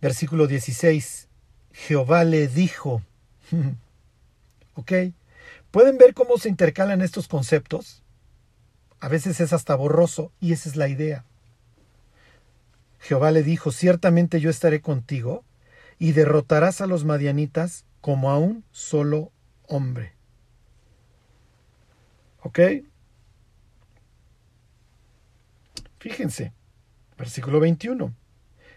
[0.00, 1.28] Versículo 16.
[1.72, 3.02] Jehová le dijo.
[4.74, 4.92] ¿Ok?
[5.70, 8.02] ¿Pueden ver cómo se intercalan estos conceptos?
[9.00, 11.24] A veces es hasta borroso y esa es la idea.
[13.00, 15.44] Jehová le dijo, ciertamente yo estaré contigo
[15.98, 19.32] y derrotarás a los madianitas como a un solo
[19.66, 20.12] hombre.
[22.42, 22.60] ¿Ok?
[25.98, 26.52] Fíjense,
[27.18, 28.14] versículo 21.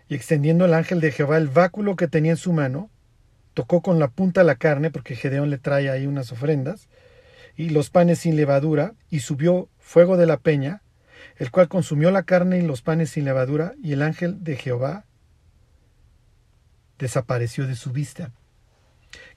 [0.09, 2.89] Y extendiendo el ángel de Jehová el báculo que tenía en su mano,
[3.53, 6.89] tocó con la punta la carne, porque Gedeón le trae ahí unas ofrendas,
[7.55, 10.81] y los panes sin levadura, y subió fuego de la peña,
[11.37, 15.05] el cual consumió la carne y los panes sin levadura, y el ángel de Jehová
[16.97, 18.31] desapareció de su vista.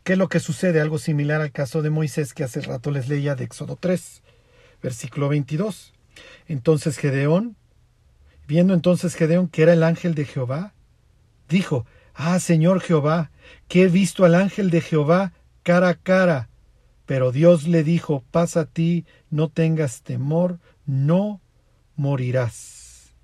[0.04, 0.80] ¿Qué es lo que sucede?
[0.80, 4.22] Algo similar al caso de Moisés que hace rato les leía de Éxodo 3,
[4.82, 5.92] versículo 22.
[6.46, 7.56] Entonces Gedeón,
[8.46, 10.72] viendo entonces Gedeón que era el ángel de Jehová,
[11.48, 13.30] dijo, Ah, Señor Jehová,
[13.68, 15.32] que he visto al ángel de Jehová
[15.62, 16.48] cara a cara,
[17.06, 21.40] pero Dios le dijo, pasa a ti, no tengas temor, no
[21.94, 23.14] morirás.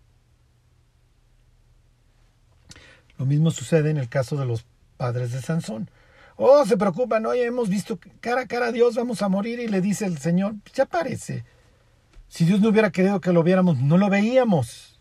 [3.18, 4.64] Lo mismo sucede en el caso de los
[4.96, 5.90] padres de Sansón.
[6.36, 9.68] Oh, se preocupan, hoy hemos visto cara a cara a Dios, vamos a morir y
[9.68, 11.44] le dice el Señor, ya parece.
[12.28, 14.91] Si Dios no hubiera querido que lo viéramos, no lo veíamos.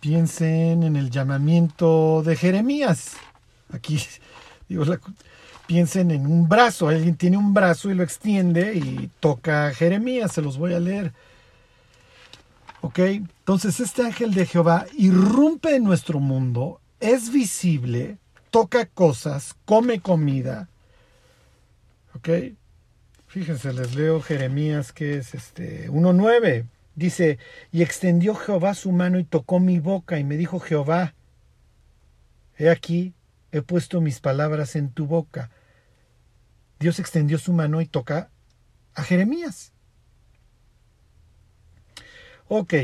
[0.00, 3.12] Piensen en el llamamiento de Jeremías.
[3.70, 3.98] Aquí
[4.68, 4.84] digo,
[5.66, 6.88] piensen en un brazo.
[6.88, 10.32] Alguien tiene un brazo y lo extiende y toca a Jeremías.
[10.32, 11.12] Se los voy a leer.
[12.80, 12.98] ¿Ok?
[12.98, 18.18] Entonces este ángel de Jehová irrumpe en nuestro mundo, es visible,
[18.50, 20.68] toca cosas, come comida.
[22.14, 22.28] ¿Ok?
[23.26, 26.64] Fíjense, les leo Jeremías que es este 1.9.
[26.94, 27.38] Dice,
[27.72, 31.14] y extendió Jehová su mano y tocó mi boca y me dijo Jehová,
[32.58, 33.14] he aquí,
[33.52, 35.50] he puesto mis palabras en tu boca.
[36.78, 38.30] Dios extendió su mano y toca
[38.94, 39.72] a Jeremías.
[42.48, 42.74] Ok.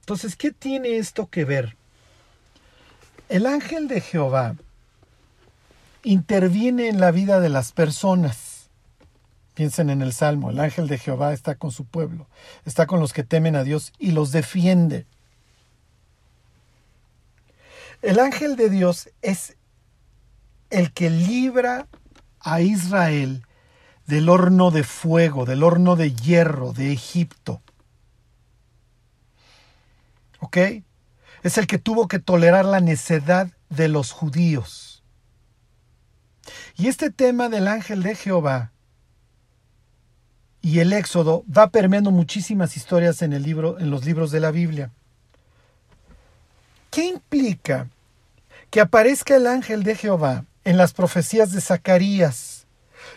[0.00, 1.76] Entonces, ¿qué tiene esto que ver?
[3.28, 4.56] El ángel de Jehová
[6.02, 8.49] interviene en la vida de las personas.
[9.60, 12.26] Piensen en el Salmo, el ángel de Jehová está con su pueblo,
[12.64, 15.04] está con los que temen a Dios y los defiende.
[18.00, 19.58] El ángel de Dios es
[20.70, 21.88] el que libra
[22.40, 23.46] a Israel
[24.06, 27.60] del horno de fuego, del horno de hierro de Egipto.
[30.38, 30.56] ¿Ok?
[31.42, 35.04] Es el que tuvo que tolerar la necedad de los judíos.
[36.78, 38.72] Y este tema del ángel de Jehová
[40.62, 44.50] y el Éxodo va permeando muchísimas historias en el libro en los libros de la
[44.50, 44.90] Biblia.
[46.90, 47.88] ¿Qué implica
[48.70, 52.66] que aparezca el ángel de Jehová en las profecías de Zacarías,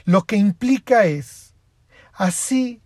[0.05, 1.53] lo que implica es,
[2.13, 2.81] así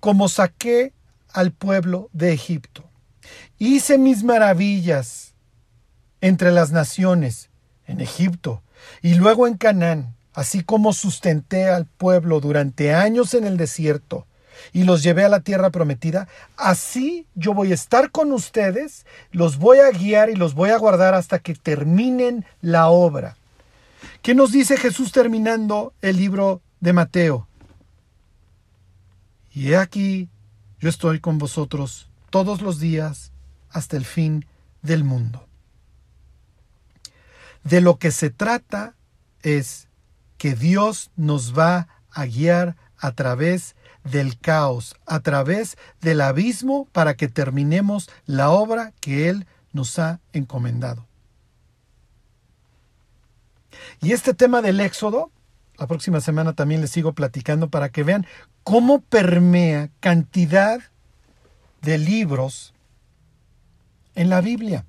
[0.00, 0.92] como saqué
[1.32, 2.84] al pueblo de Egipto,
[3.58, 5.34] hice mis maravillas
[6.20, 7.50] entre las naciones,
[7.86, 8.62] en Egipto,
[9.02, 14.26] y luego en Canaán, así como sustenté al pueblo durante años en el desierto,
[14.72, 19.58] y los llevé a la tierra prometida, así yo voy a estar con ustedes, los
[19.58, 23.36] voy a guiar y los voy a guardar hasta que terminen la obra.
[24.22, 27.48] ¿Qué nos dice Jesús terminando el libro de Mateo?
[29.52, 30.28] Y aquí,
[30.80, 33.32] yo estoy con vosotros todos los días
[33.70, 34.46] hasta el fin
[34.82, 35.46] del mundo.
[37.62, 38.94] De lo que se trata
[39.42, 39.88] es
[40.38, 47.16] que Dios nos va a guiar a través del caos, a través del abismo, para
[47.16, 51.06] que terminemos la obra que Él nos ha encomendado.
[54.00, 55.30] Y este tema del éxodo,
[55.78, 58.26] la próxima semana también les sigo platicando para que vean
[58.62, 60.80] cómo permea cantidad
[61.82, 62.74] de libros
[64.14, 64.86] en la Biblia.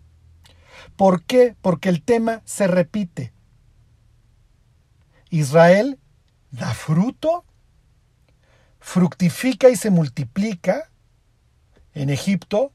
[0.96, 1.56] ¿Por qué?
[1.62, 3.34] Porque el tema se repite.
[5.30, 6.00] Israel
[6.52, 7.46] da fruto,
[8.80, 10.90] fructifica y se multiplica
[11.94, 12.72] en Egipto,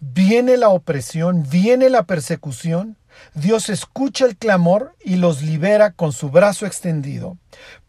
[0.00, 2.96] viene la opresión, viene la persecución,
[3.34, 7.38] Dios escucha el clamor y los libera con su brazo extendido.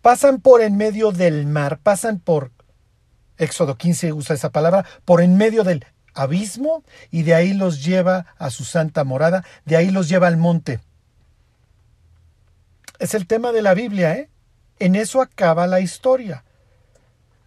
[0.02, 2.52] Pasan por en medio del mar, pasan por,
[3.38, 8.28] Éxodo 15 usa esa palabra, por en medio del abismo y de ahí los lleva
[8.38, 10.80] a su santa morada, de ahí los lleva al monte.
[12.99, 14.29] Es el tema de la Biblia, ¿eh?
[14.79, 16.43] En eso acaba la historia.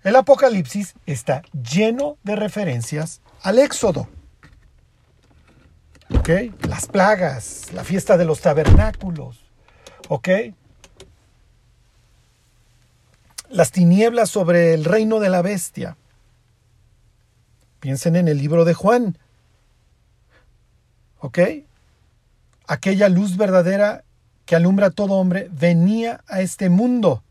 [0.02, 4.08] El Apocalipsis está lleno de referencias al Éxodo.
[6.16, 6.28] ¿Ok?
[6.68, 9.44] Las plagas, la fiesta de los tabernáculos.
[10.08, 10.28] ¿Ok?
[13.48, 15.96] Las tinieblas sobre el reino de la bestia.
[17.80, 19.18] Piensen en el libro de Juan.
[21.18, 21.38] ¿Ok?
[22.68, 24.04] Aquella luz verdadera
[24.46, 27.22] que alumbra a todo hombre venía a este mundo.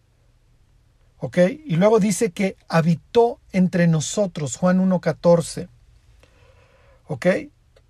[1.17, 1.37] ¿Ok?
[1.65, 5.69] Y luego dice que habitó entre nosotros, Juan 1.14.
[7.08, 7.25] ¿Ok?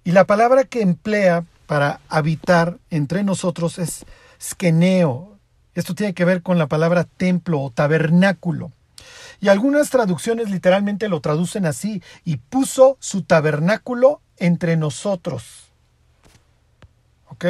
[0.03, 4.05] Y la palabra que emplea para habitar entre nosotros es
[4.39, 5.39] skeneo.
[5.73, 8.71] Esto tiene que ver con la palabra templo o tabernáculo.
[9.41, 15.71] Y algunas traducciones literalmente lo traducen así, y puso su tabernáculo entre nosotros.
[17.27, 17.45] ¿Ok?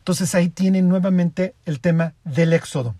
[0.00, 2.94] Entonces ahí tienen nuevamente el tema del éxodo.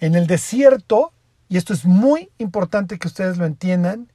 [0.00, 1.12] En el desierto,
[1.46, 4.10] y esto es muy importante que ustedes lo entiendan,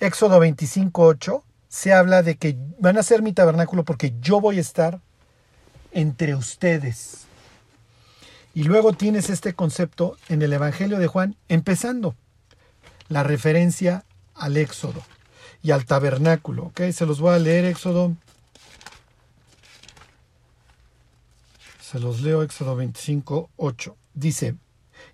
[0.00, 4.62] Éxodo 25.8 se habla de que van a ser mi tabernáculo porque yo voy a
[4.62, 5.00] estar
[5.92, 7.26] entre ustedes.
[8.52, 12.16] Y luego tienes este concepto en el Evangelio de Juan, empezando
[13.08, 15.04] la referencia al Éxodo
[15.62, 16.64] y al tabernáculo.
[16.64, 16.90] ¿ok?
[16.92, 18.16] Se los voy a leer, Éxodo.
[21.90, 23.96] Se los leo, Éxodo 25, 8.
[24.14, 24.54] Dice,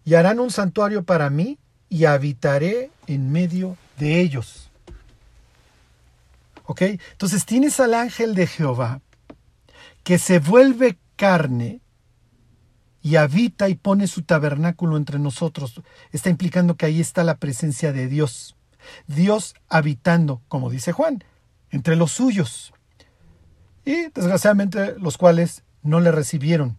[0.04, 1.58] y harán un santuario para mí
[1.88, 4.68] y habitaré en medio de ellos.
[6.66, 6.82] ¿Ok?
[6.82, 9.00] Entonces tienes al ángel de Jehová
[10.04, 11.80] que se vuelve carne
[13.00, 15.80] y habita y pone su tabernáculo entre nosotros.
[16.12, 18.54] Está implicando que ahí está la presencia de Dios.
[19.06, 21.24] Dios habitando, como dice Juan,
[21.70, 22.74] entre los suyos.
[23.86, 26.76] Y desgraciadamente los cuales no le recibieron.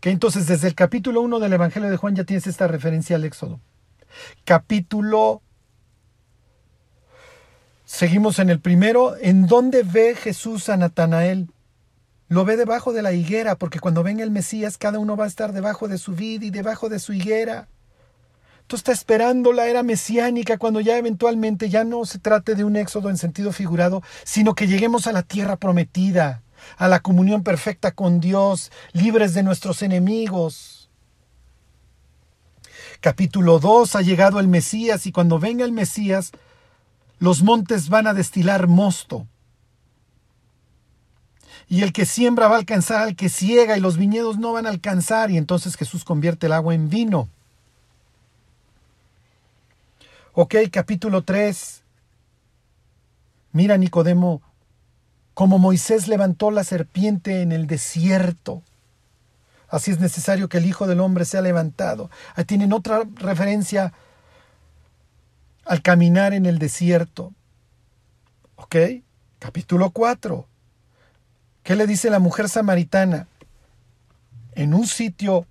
[0.00, 3.24] Que entonces desde el capítulo 1 del Evangelio de Juan ya tienes esta referencia al
[3.24, 3.60] Éxodo.
[4.44, 5.42] Capítulo
[7.92, 11.50] Seguimos en el primero, en donde ve Jesús a Natanael.
[12.28, 15.28] Lo ve debajo de la higuera, porque cuando venga el Mesías, cada uno va a
[15.28, 17.68] estar debajo de su vid y debajo de su higuera.
[18.66, 22.76] Tú estás esperando la era mesiánica cuando ya eventualmente ya no se trate de un
[22.76, 26.40] éxodo en sentido figurado, sino que lleguemos a la tierra prometida,
[26.76, 30.90] a la comunión perfecta con Dios, libres de nuestros enemigos.
[33.00, 36.32] Capítulo 2 ha llegado el Mesías y cuando venga el Mesías,
[37.18, 39.26] los montes van a destilar mosto.
[41.68, 44.66] Y el que siembra va a alcanzar al que ciega y los viñedos no van
[44.66, 47.28] a alcanzar y entonces Jesús convierte el agua en vino.
[50.34, 51.82] Ok, capítulo 3.
[53.52, 54.42] Mira, Nicodemo,
[55.34, 58.62] como Moisés levantó la serpiente en el desierto.
[59.68, 62.10] Así es necesario que el Hijo del Hombre sea levantado.
[62.34, 63.92] Ahí tienen otra referencia
[65.64, 67.32] al caminar en el desierto.
[68.56, 68.76] ¿Ok?
[69.38, 70.46] Capítulo 4.
[71.62, 73.28] ¿Qué le dice la mujer samaritana?
[74.54, 75.46] En un sitio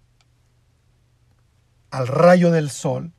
[1.89, 3.11] al rayo del sol,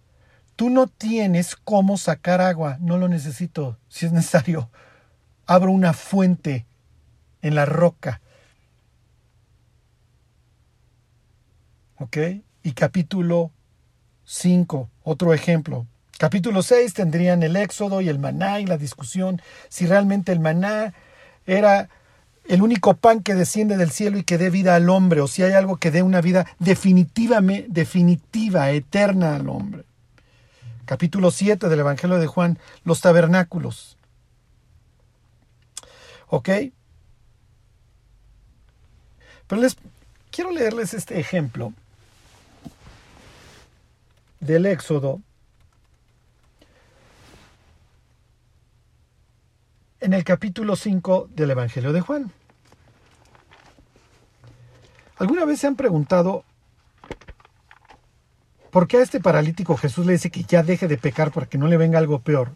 [0.56, 3.78] Tú no tienes cómo sacar agua, no lo necesito.
[3.88, 4.70] Si es necesario,
[5.46, 6.66] abro una fuente
[7.40, 8.20] en la roca.
[11.96, 12.16] ¿Ok?
[12.62, 13.50] Y capítulo
[14.24, 15.86] 5, otro ejemplo.
[16.18, 20.94] Capítulo 6 tendrían el éxodo y el maná y la discusión si realmente el maná
[21.46, 21.88] era
[22.48, 25.42] el único pan que desciende del cielo y que dé vida al hombre, o si
[25.42, 29.84] hay algo que dé una vida definitivamente, definitiva, eterna al hombre
[30.84, 33.96] capítulo 7 del Evangelio de Juan, los tabernáculos.
[36.34, 36.48] ¿Ok?
[39.46, 39.76] Pero les
[40.30, 41.74] quiero leerles este ejemplo
[44.40, 45.20] del Éxodo
[50.00, 52.32] en el capítulo 5 del Evangelio de Juan.
[55.18, 56.44] ¿Alguna vez se han preguntado
[58.70, 61.58] ¿Por qué a este paralítico Jesús le dice que ya deje de pecar para que
[61.58, 62.52] no le venga algo peor?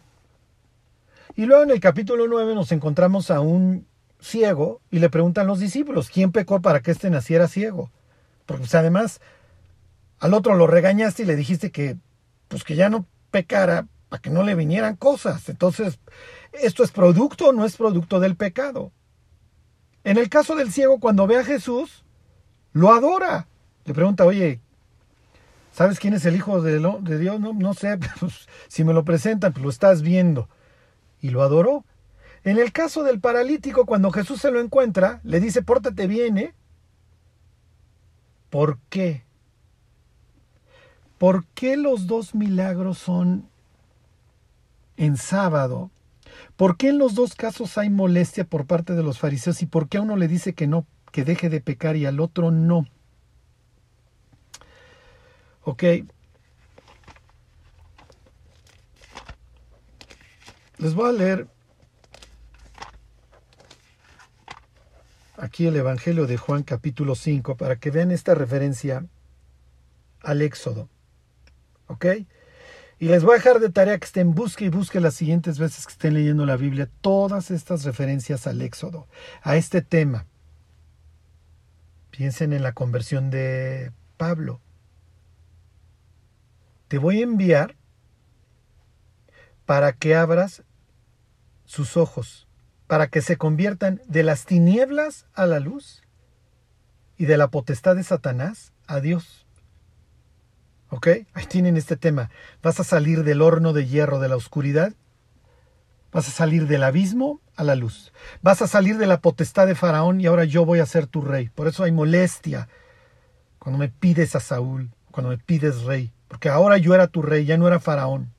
[1.37, 3.85] Y luego en el capítulo 9 nos encontramos a un
[4.19, 7.91] ciego y le preguntan los discípulos, ¿quién pecó para que éste naciera ciego?
[8.47, 9.21] Porque pues, además
[10.17, 11.95] al otro lo regañaste y le dijiste que
[12.47, 15.47] pues que ya no pecara para que no le vinieran cosas.
[15.47, 15.99] Entonces,
[16.53, 18.91] ¿esto es producto o no es producto del pecado?
[20.03, 22.03] En el caso del ciego, cuando ve a Jesús,
[22.73, 23.47] lo adora.
[23.85, 24.59] Le pregunta, oye,
[25.71, 26.79] ¿Sabes quién es el Hijo de,
[27.19, 27.39] Dios?
[27.39, 30.49] No, no sé, pues, si me lo presentan, pues lo estás viendo.
[31.21, 31.85] Y lo adoró.
[32.43, 36.53] En el caso del paralítico, cuando Jesús se lo encuentra, le dice, pórtate bien, ¿eh?
[38.49, 39.23] ¿Por qué?
[41.17, 43.49] ¿Por qué los dos milagros son
[44.95, 45.91] en sábado?
[46.55, 49.89] ¿Por qué en los dos casos hay molestia por parte de los fariseos y por
[49.89, 52.85] qué a uno le dice que no, que deje de pecar y al otro no?
[55.63, 55.83] Ok.
[60.77, 61.47] Les voy a leer
[65.37, 69.05] aquí el Evangelio de Juan capítulo 5 para que vean esta referencia
[70.21, 70.89] al Éxodo.
[71.87, 72.05] ¿Ok?
[72.99, 75.85] Y les voy a dejar de tarea que estén busque y busque las siguientes veces
[75.85, 79.07] que estén leyendo la Biblia todas estas referencias al Éxodo,
[79.41, 80.25] a este tema.
[82.11, 84.61] Piensen en la conversión de Pablo
[86.87, 87.75] te voy a enviar
[89.67, 90.63] para que abras
[91.65, 92.47] sus ojos,
[92.87, 96.03] para que se conviertan de las tinieblas a la luz
[97.17, 99.45] y de la potestad de Satanás a Dios.
[100.89, 101.09] ¿Ok?
[101.33, 102.31] Ahí tienen este tema.
[102.63, 104.93] Vas a salir del horno de hierro de la oscuridad.
[106.13, 108.13] Vas a salir del abismo a la luz.
[108.41, 111.19] Vas a salir de la potestad de Faraón y ahora yo voy a ser tu
[111.19, 111.49] rey.
[111.49, 112.69] Por eso hay molestia
[113.59, 117.43] cuando me pides a Saúl, cuando me pides rey, porque ahora yo era tu rey,
[117.43, 118.36] ya no era faraón.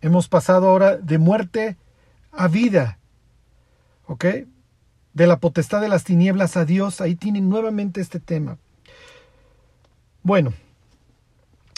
[0.00, 1.76] Hemos pasado ahora de muerte
[2.30, 2.98] a vida.
[4.06, 4.24] ¿Ok?
[5.12, 7.00] De la potestad de las tinieblas a Dios.
[7.00, 8.58] Ahí tienen nuevamente este tema.
[10.22, 10.52] Bueno,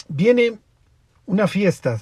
[0.07, 0.59] viene
[1.25, 1.99] una fiesta.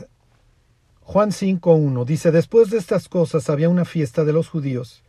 [1.01, 5.03] Juan 5.1 dice, después de estas cosas había una fiesta de los judíos.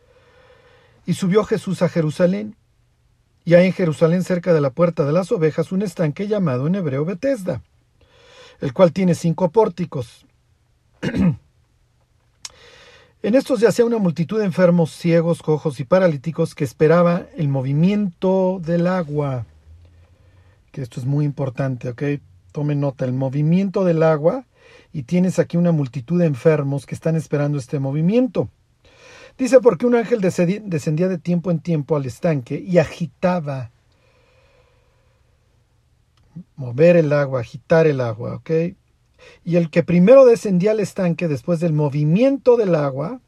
[1.05, 2.55] Y subió Jesús a Jerusalén.
[3.45, 6.75] Y hay en Jerusalén, cerca de la puerta de las ovejas, un estanque llamado en
[6.75, 7.61] hebreo Betesda,
[8.61, 10.25] el cual tiene cinco pórticos.
[13.23, 18.61] En estos yacía una multitud de enfermos, ciegos, cojos y paralíticos que esperaba el movimiento
[18.63, 19.47] del agua.
[20.71, 22.03] Que esto es muy importante, ¿ok?
[22.51, 24.45] Tomen nota, el movimiento del agua
[24.93, 28.49] y tienes aquí una multitud de enfermos que están esperando este movimiento.
[29.37, 33.71] Dice porque un ángel descendía de tiempo en tiempo al estanque y agitaba.
[36.55, 38.51] Mover el agua, agitar el agua, ¿ok?
[39.43, 43.21] y el que primero descendía al estanque después del movimiento del agua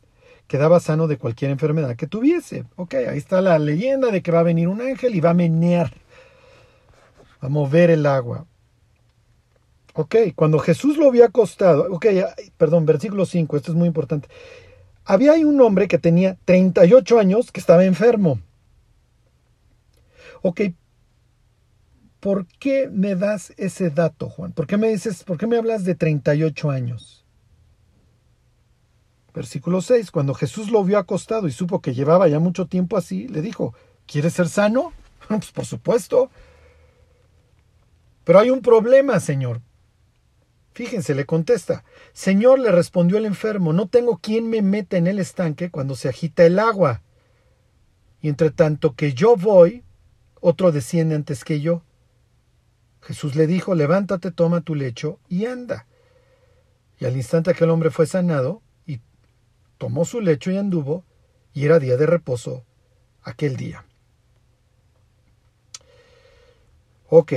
[0.48, 2.66] quedaba sano de cualquier enfermedad que tuviese.
[2.76, 5.36] Ok, ahí está la leyenda de que va a venir un ángel y va a
[5.36, 5.94] menear,
[7.40, 8.48] a mover el agua.
[9.94, 12.06] Ok, cuando Jesús lo había acostado, ok,
[12.58, 14.28] perdón, versículo 5, esto es muy importante.
[15.06, 18.40] Había ahí un hombre que tenía 38 años que estaba enfermo.
[20.42, 20.62] Ok,
[22.20, 24.52] ¿por qué me das ese dato, Juan?
[24.52, 27.26] ¿Por qué me dices, por qué me hablas de 38 años?
[29.34, 30.12] Versículo 6.
[30.12, 33.74] Cuando Jesús lo vio acostado y supo que llevaba ya mucho tiempo así, le dijo,
[34.06, 34.94] ¿quieres ser sano?
[35.28, 36.30] pues por supuesto.
[38.24, 39.62] Pero hay un problema, Señor.
[40.74, 41.84] Fíjense, le contesta.
[42.14, 46.10] Señor, le respondió el enfermo, no tengo quien me meta en el estanque cuando se
[46.10, 47.02] agita el agua.
[48.22, 49.84] Y entre tanto que yo voy,
[50.42, 51.84] otro desciende antes que yo.
[53.02, 55.86] Jesús le dijo, levántate, toma tu lecho y anda.
[57.00, 59.00] Y al instante aquel hombre fue sanado y
[59.78, 61.04] tomó su lecho y anduvo,
[61.54, 62.64] y era día de reposo
[63.24, 63.86] aquel día.
[67.10, 67.34] Ok.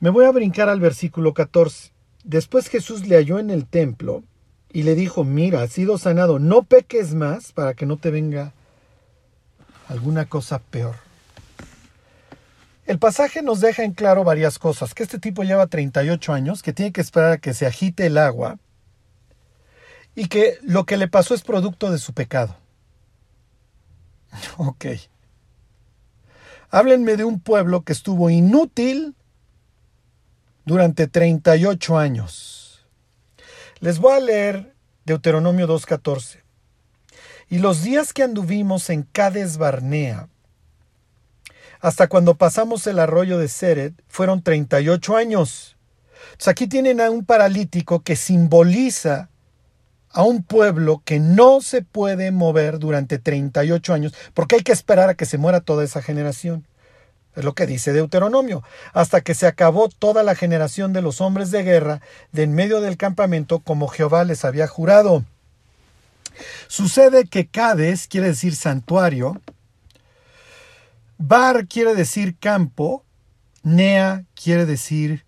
[0.00, 1.92] Me voy a brincar al versículo 14.
[2.24, 4.22] Después Jesús le halló en el templo
[4.72, 8.52] y le dijo, mira, has sido sanado, no peques más para que no te venga
[9.88, 11.07] alguna cosa peor.
[12.88, 16.72] El pasaje nos deja en claro varias cosas, que este tipo lleva 38 años, que
[16.72, 18.58] tiene que esperar a que se agite el agua
[20.14, 22.56] y que lo que le pasó es producto de su pecado.
[24.56, 24.86] Ok.
[26.70, 29.14] Háblenme de un pueblo que estuvo inútil
[30.64, 32.86] durante 38 años.
[33.80, 34.74] Les voy a leer
[35.04, 36.40] Deuteronomio 2.14.
[37.50, 40.30] Y los días que anduvimos en Cades Barnea,
[41.80, 45.76] hasta cuando pasamos el arroyo de Seret fueron 38 años.
[46.24, 49.28] Entonces aquí tienen a un paralítico que simboliza
[50.10, 55.10] a un pueblo que no se puede mover durante 38 años, porque hay que esperar
[55.10, 56.66] a que se muera toda esa generación.
[57.36, 61.50] Es lo que dice Deuteronomio, hasta que se acabó toda la generación de los hombres
[61.50, 62.00] de guerra
[62.32, 65.24] de en medio del campamento como Jehová les había jurado.
[66.66, 69.40] Sucede que Cades quiere decir santuario,
[71.18, 73.04] Bar quiere decir campo,
[73.64, 75.26] nea quiere decir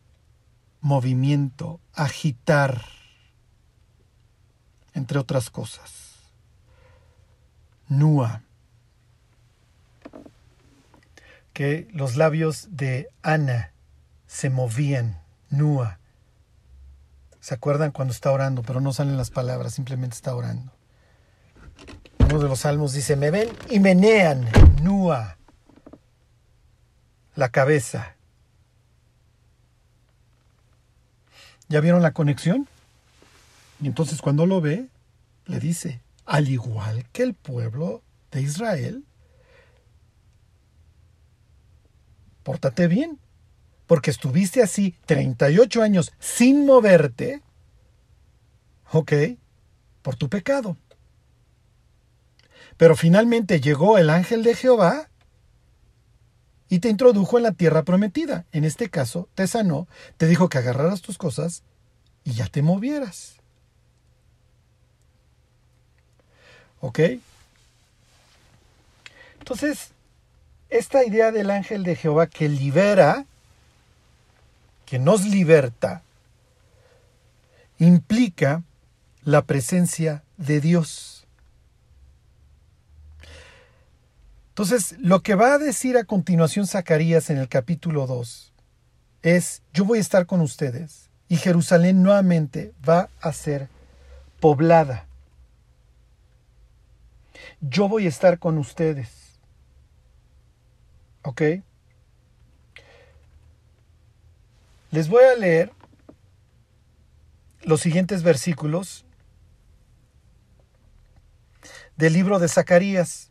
[0.81, 2.85] movimiento, agitar,
[4.95, 5.91] entre otras cosas.
[7.89, 8.45] Nua,
[11.53, 13.73] que los labios de Ana
[14.29, 15.99] se movían, Nua.
[17.41, 20.73] ¿Se acuerdan cuando está orando, pero no salen las palabras, simplemente está orando?
[22.21, 24.49] Uno de los salmos dice, me ven y menean,
[24.83, 25.40] Nua
[27.35, 28.17] la cabeza.
[31.69, 32.69] ¿Ya vieron la conexión?
[33.81, 34.89] Y entonces cuando lo ve,
[35.47, 39.05] le dice, al igual que el pueblo de Israel,
[42.43, 43.19] pórtate bien,
[43.87, 47.43] porque estuviste así 38 años sin moverte,
[48.93, 49.13] ¿ok?
[50.03, 50.77] Por tu pecado.
[52.77, 55.10] Pero finalmente llegó el ángel de Jehová
[56.71, 58.47] y te introdujo en la tierra prometida.
[58.53, 61.65] En este caso, te sanó, te dijo que agarraras tus cosas
[62.25, 63.35] y ya te movieras.
[66.81, 67.01] ¿Ok?
[69.41, 69.89] Entonces,
[70.71, 73.27] esta idea del ángel de Jehová que libera,
[74.87, 76.03] que nos liberta,
[77.79, 78.63] implica
[79.25, 81.20] la presencia de Dios.
[84.61, 88.53] Entonces, lo que va a decir a continuación Zacarías en el capítulo 2
[89.23, 93.71] es, yo voy a estar con ustedes y Jerusalén nuevamente va a ser
[94.39, 95.07] poblada.
[97.63, 99.41] Yo voy a estar con ustedes.
[101.23, 101.41] ¿Ok?
[104.91, 105.73] Les voy a leer
[107.63, 109.07] los siguientes versículos
[111.97, 113.30] del libro de Zacarías.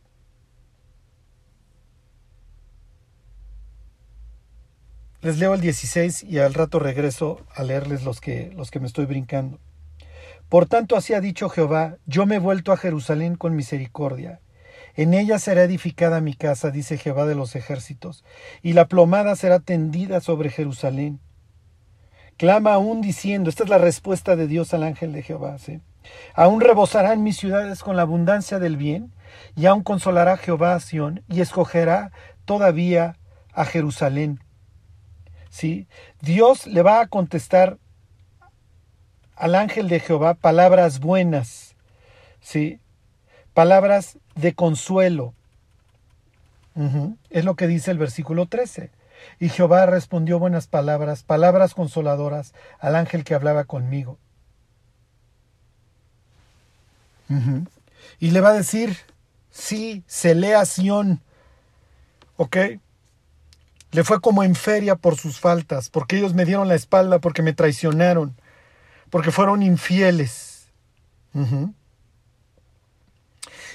[5.22, 8.86] Les leo el 16 y al rato regreso a leerles los que, los que me
[8.86, 9.58] estoy brincando.
[10.48, 14.40] Por tanto, así ha dicho Jehová, yo me he vuelto a Jerusalén con misericordia.
[14.94, 18.24] En ella será edificada mi casa, dice Jehová de los ejércitos,
[18.62, 21.20] y la plomada será tendida sobre Jerusalén.
[22.38, 25.82] Clama aún diciendo, esta es la respuesta de Dios al ángel de Jehová, ¿sí?
[26.34, 29.12] Aún rebosarán mis ciudades con la abundancia del bien,
[29.54, 32.10] y aún consolará Jehová a Sión, y escogerá
[32.46, 33.18] todavía
[33.52, 34.40] a Jerusalén.
[35.50, 35.86] ¿Sí?
[36.20, 37.78] Dios le va a contestar
[39.36, 41.74] al ángel de Jehová palabras buenas,
[42.40, 42.78] ¿sí?
[43.52, 45.34] Palabras de consuelo.
[47.28, 48.90] Es lo que dice el versículo 13.
[49.38, 54.18] Y Jehová respondió buenas palabras, palabras consoladoras al ángel que hablaba conmigo.
[58.18, 58.96] Y le va a decir,
[59.50, 61.20] sí, se lea Sión,
[62.36, 62.56] ¿ok?
[63.92, 67.42] Le fue como en feria por sus faltas, porque ellos me dieron la espalda, porque
[67.42, 68.36] me traicionaron
[69.10, 70.70] porque fueron infieles.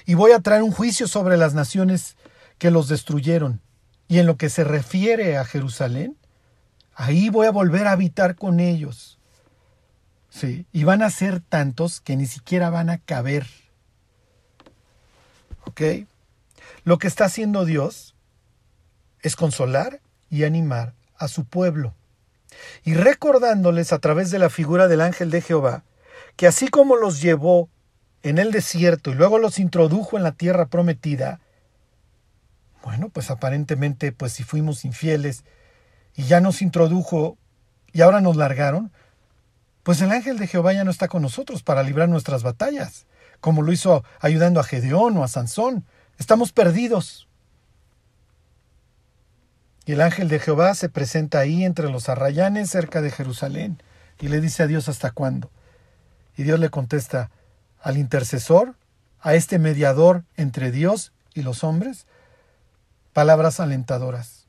[0.05, 2.15] Y voy a traer un juicio sobre las naciones
[2.57, 3.61] que los destruyeron.
[4.07, 6.17] Y en lo que se refiere a Jerusalén,
[6.93, 9.19] ahí voy a volver a habitar con ellos.
[10.29, 13.47] Sí, y van a ser tantos que ni siquiera van a caber.
[15.65, 15.81] ¿Ok?
[16.83, 18.15] Lo que está haciendo Dios
[19.21, 21.93] es consolar y animar a su pueblo
[22.83, 25.83] y recordándoles a través de la figura del ángel de Jehová,
[26.35, 27.69] que así como los llevó
[28.23, 31.39] en el desierto y luego los introdujo en la tierra prometida,
[32.83, 35.43] bueno, pues aparentemente, pues si fuimos infieles
[36.15, 37.37] y ya nos introdujo
[37.91, 38.91] y ahora nos largaron,
[39.83, 43.05] pues el ángel de Jehová ya no está con nosotros para librar nuestras batallas,
[43.39, 45.85] como lo hizo ayudando a Gedeón o a Sansón.
[46.17, 47.27] Estamos perdidos.
[49.85, 53.81] Y el ángel de Jehová se presenta ahí entre los arrayanes cerca de Jerusalén
[54.19, 55.51] y le dice a Dios hasta cuándo.
[56.35, 57.29] Y Dios le contesta
[57.81, 58.75] al intercesor,
[59.19, 62.07] a este mediador entre Dios y los hombres,
[63.13, 64.47] palabras alentadoras.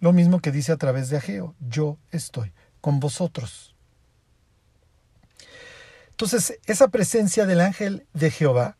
[0.00, 3.74] Lo mismo que dice a través de Ageo, yo estoy con vosotros.
[6.10, 8.76] Entonces, esa presencia del ángel de Jehová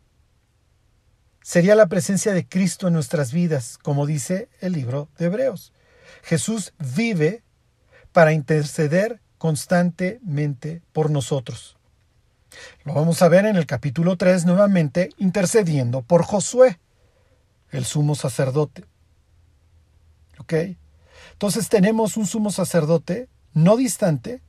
[1.44, 5.74] sería la presencia de Cristo en nuestras vidas, como dice el libro de Hebreos.
[6.22, 7.42] Jesús vive
[8.12, 11.76] para interceder constantemente por nosotros.
[12.84, 16.80] Lo vamos a ver en el capítulo 3 nuevamente intercediendo por Josué,
[17.70, 18.86] el sumo sacerdote.
[20.38, 20.54] ¿Ok?
[21.32, 24.40] Entonces tenemos un sumo sacerdote no distante,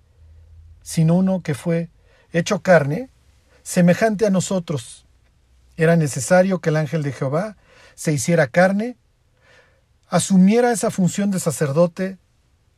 [0.81, 1.89] sino uno que fue
[2.31, 3.09] hecho carne,
[3.63, 5.04] semejante a nosotros,
[5.77, 7.57] era necesario que el ángel de Jehová
[7.95, 8.97] se hiciera carne,
[10.09, 12.17] asumiera esa función de sacerdote,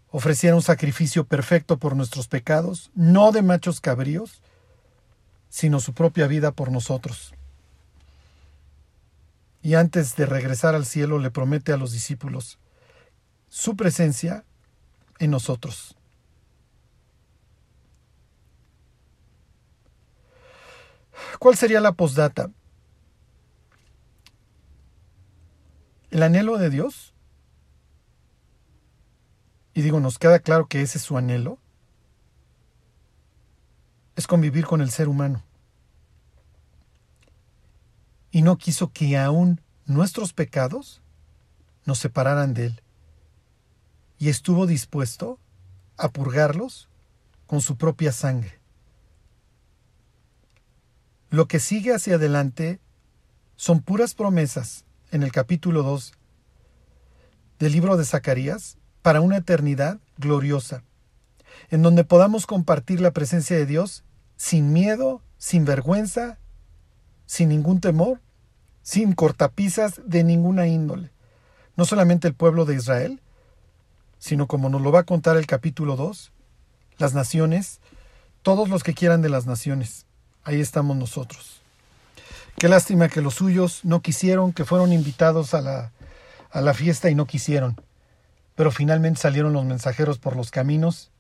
[0.10, 4.42] ofreciera un sacrificio perfecto por nuestros pecados, no de machos cabríos,
[5.50, 7.34] sino su propia vida por nosotros.
[9.62, 12.58] Y antes de regresar al cielo le promete a los discípulos
[13.50, 14.44] su presencia
[15.20, 15.96] en nosotros.
[21.40, 22.50] ¿Cuál sería la postdata?
[26.18, 27.14] El anhelo de Dios,
[29.76, 31.60] y digo, nos queda claro que ese es su anhelo,
[34.16, 35.44] es convivir con el ser humano.
[38.32, 41.04] Y no quiso que aún nuestros pecados
[41.86, 42.82] nos separaran de Él.
[44.18, 45.38] Y estuvo dispuesto
[45.98, 46.90] a purgarlos
[47.46, 48.60] con su propia sangre.
[51.30, 52.80] Lo que sigue hacia adelante
[53.56, 56.14] son puras promesas en el capítulo 2
[57.60, 60.84] del libro de Zacarías para una eternidad gloriosa,
[61.70, 64.04] en donde podamos compartir la presencia de Dios
[64.36, 66.38] sin miedo, sin vergüenza,
[67.26, 68.22] sin ningún temor,
[68.82, 71.12] sin cortapisas de ninguna índole.
[71.76, 73.22] No solamente el pueblo de Israel,
[74.20, 76.32] sino como nos lo va a contar el capítulo 2,
[76.98, 77.80] las naciones,
[78.42, 80.06] todos los que quieran de las naciones.
[80.44, 81.62] Ahí estamos nosotros.
[82.60, 85.92] Qué lástima que los suyos no quisieron, que fueron invitados a la,
[86.50, 87.80] a la fiesta y no quisieron.
[88.56, 91.12] Pero finalmente salieron los mensajeros por los caminos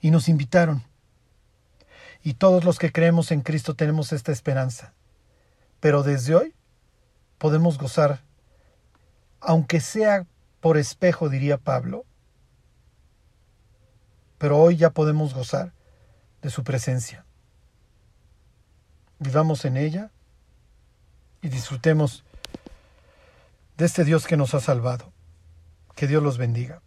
[0.00, 0.84] y nos invitaron.
[2.22, 4.94] Y todos los que creemos en Cristo tenemos esta esperanza.
[5.80, 6.54] Pero desde hoy
[7.36, 8.22] podemos gozar,
[9.40, 10.26] aunque sea
[10.60, 12.06] por espejo, diría Pablo,
[14.38, 15.74] pero hoy ya podemos gozar
[16.40, 17.26] de su presencia.
[19.18, 20.10] Vivamos en ella
[21.42, 22.24] y disfrutemos
[23.76, 25.12] de este Dios que nos ha salvado.
[25.94, 26.82] Que Dios los bendiga.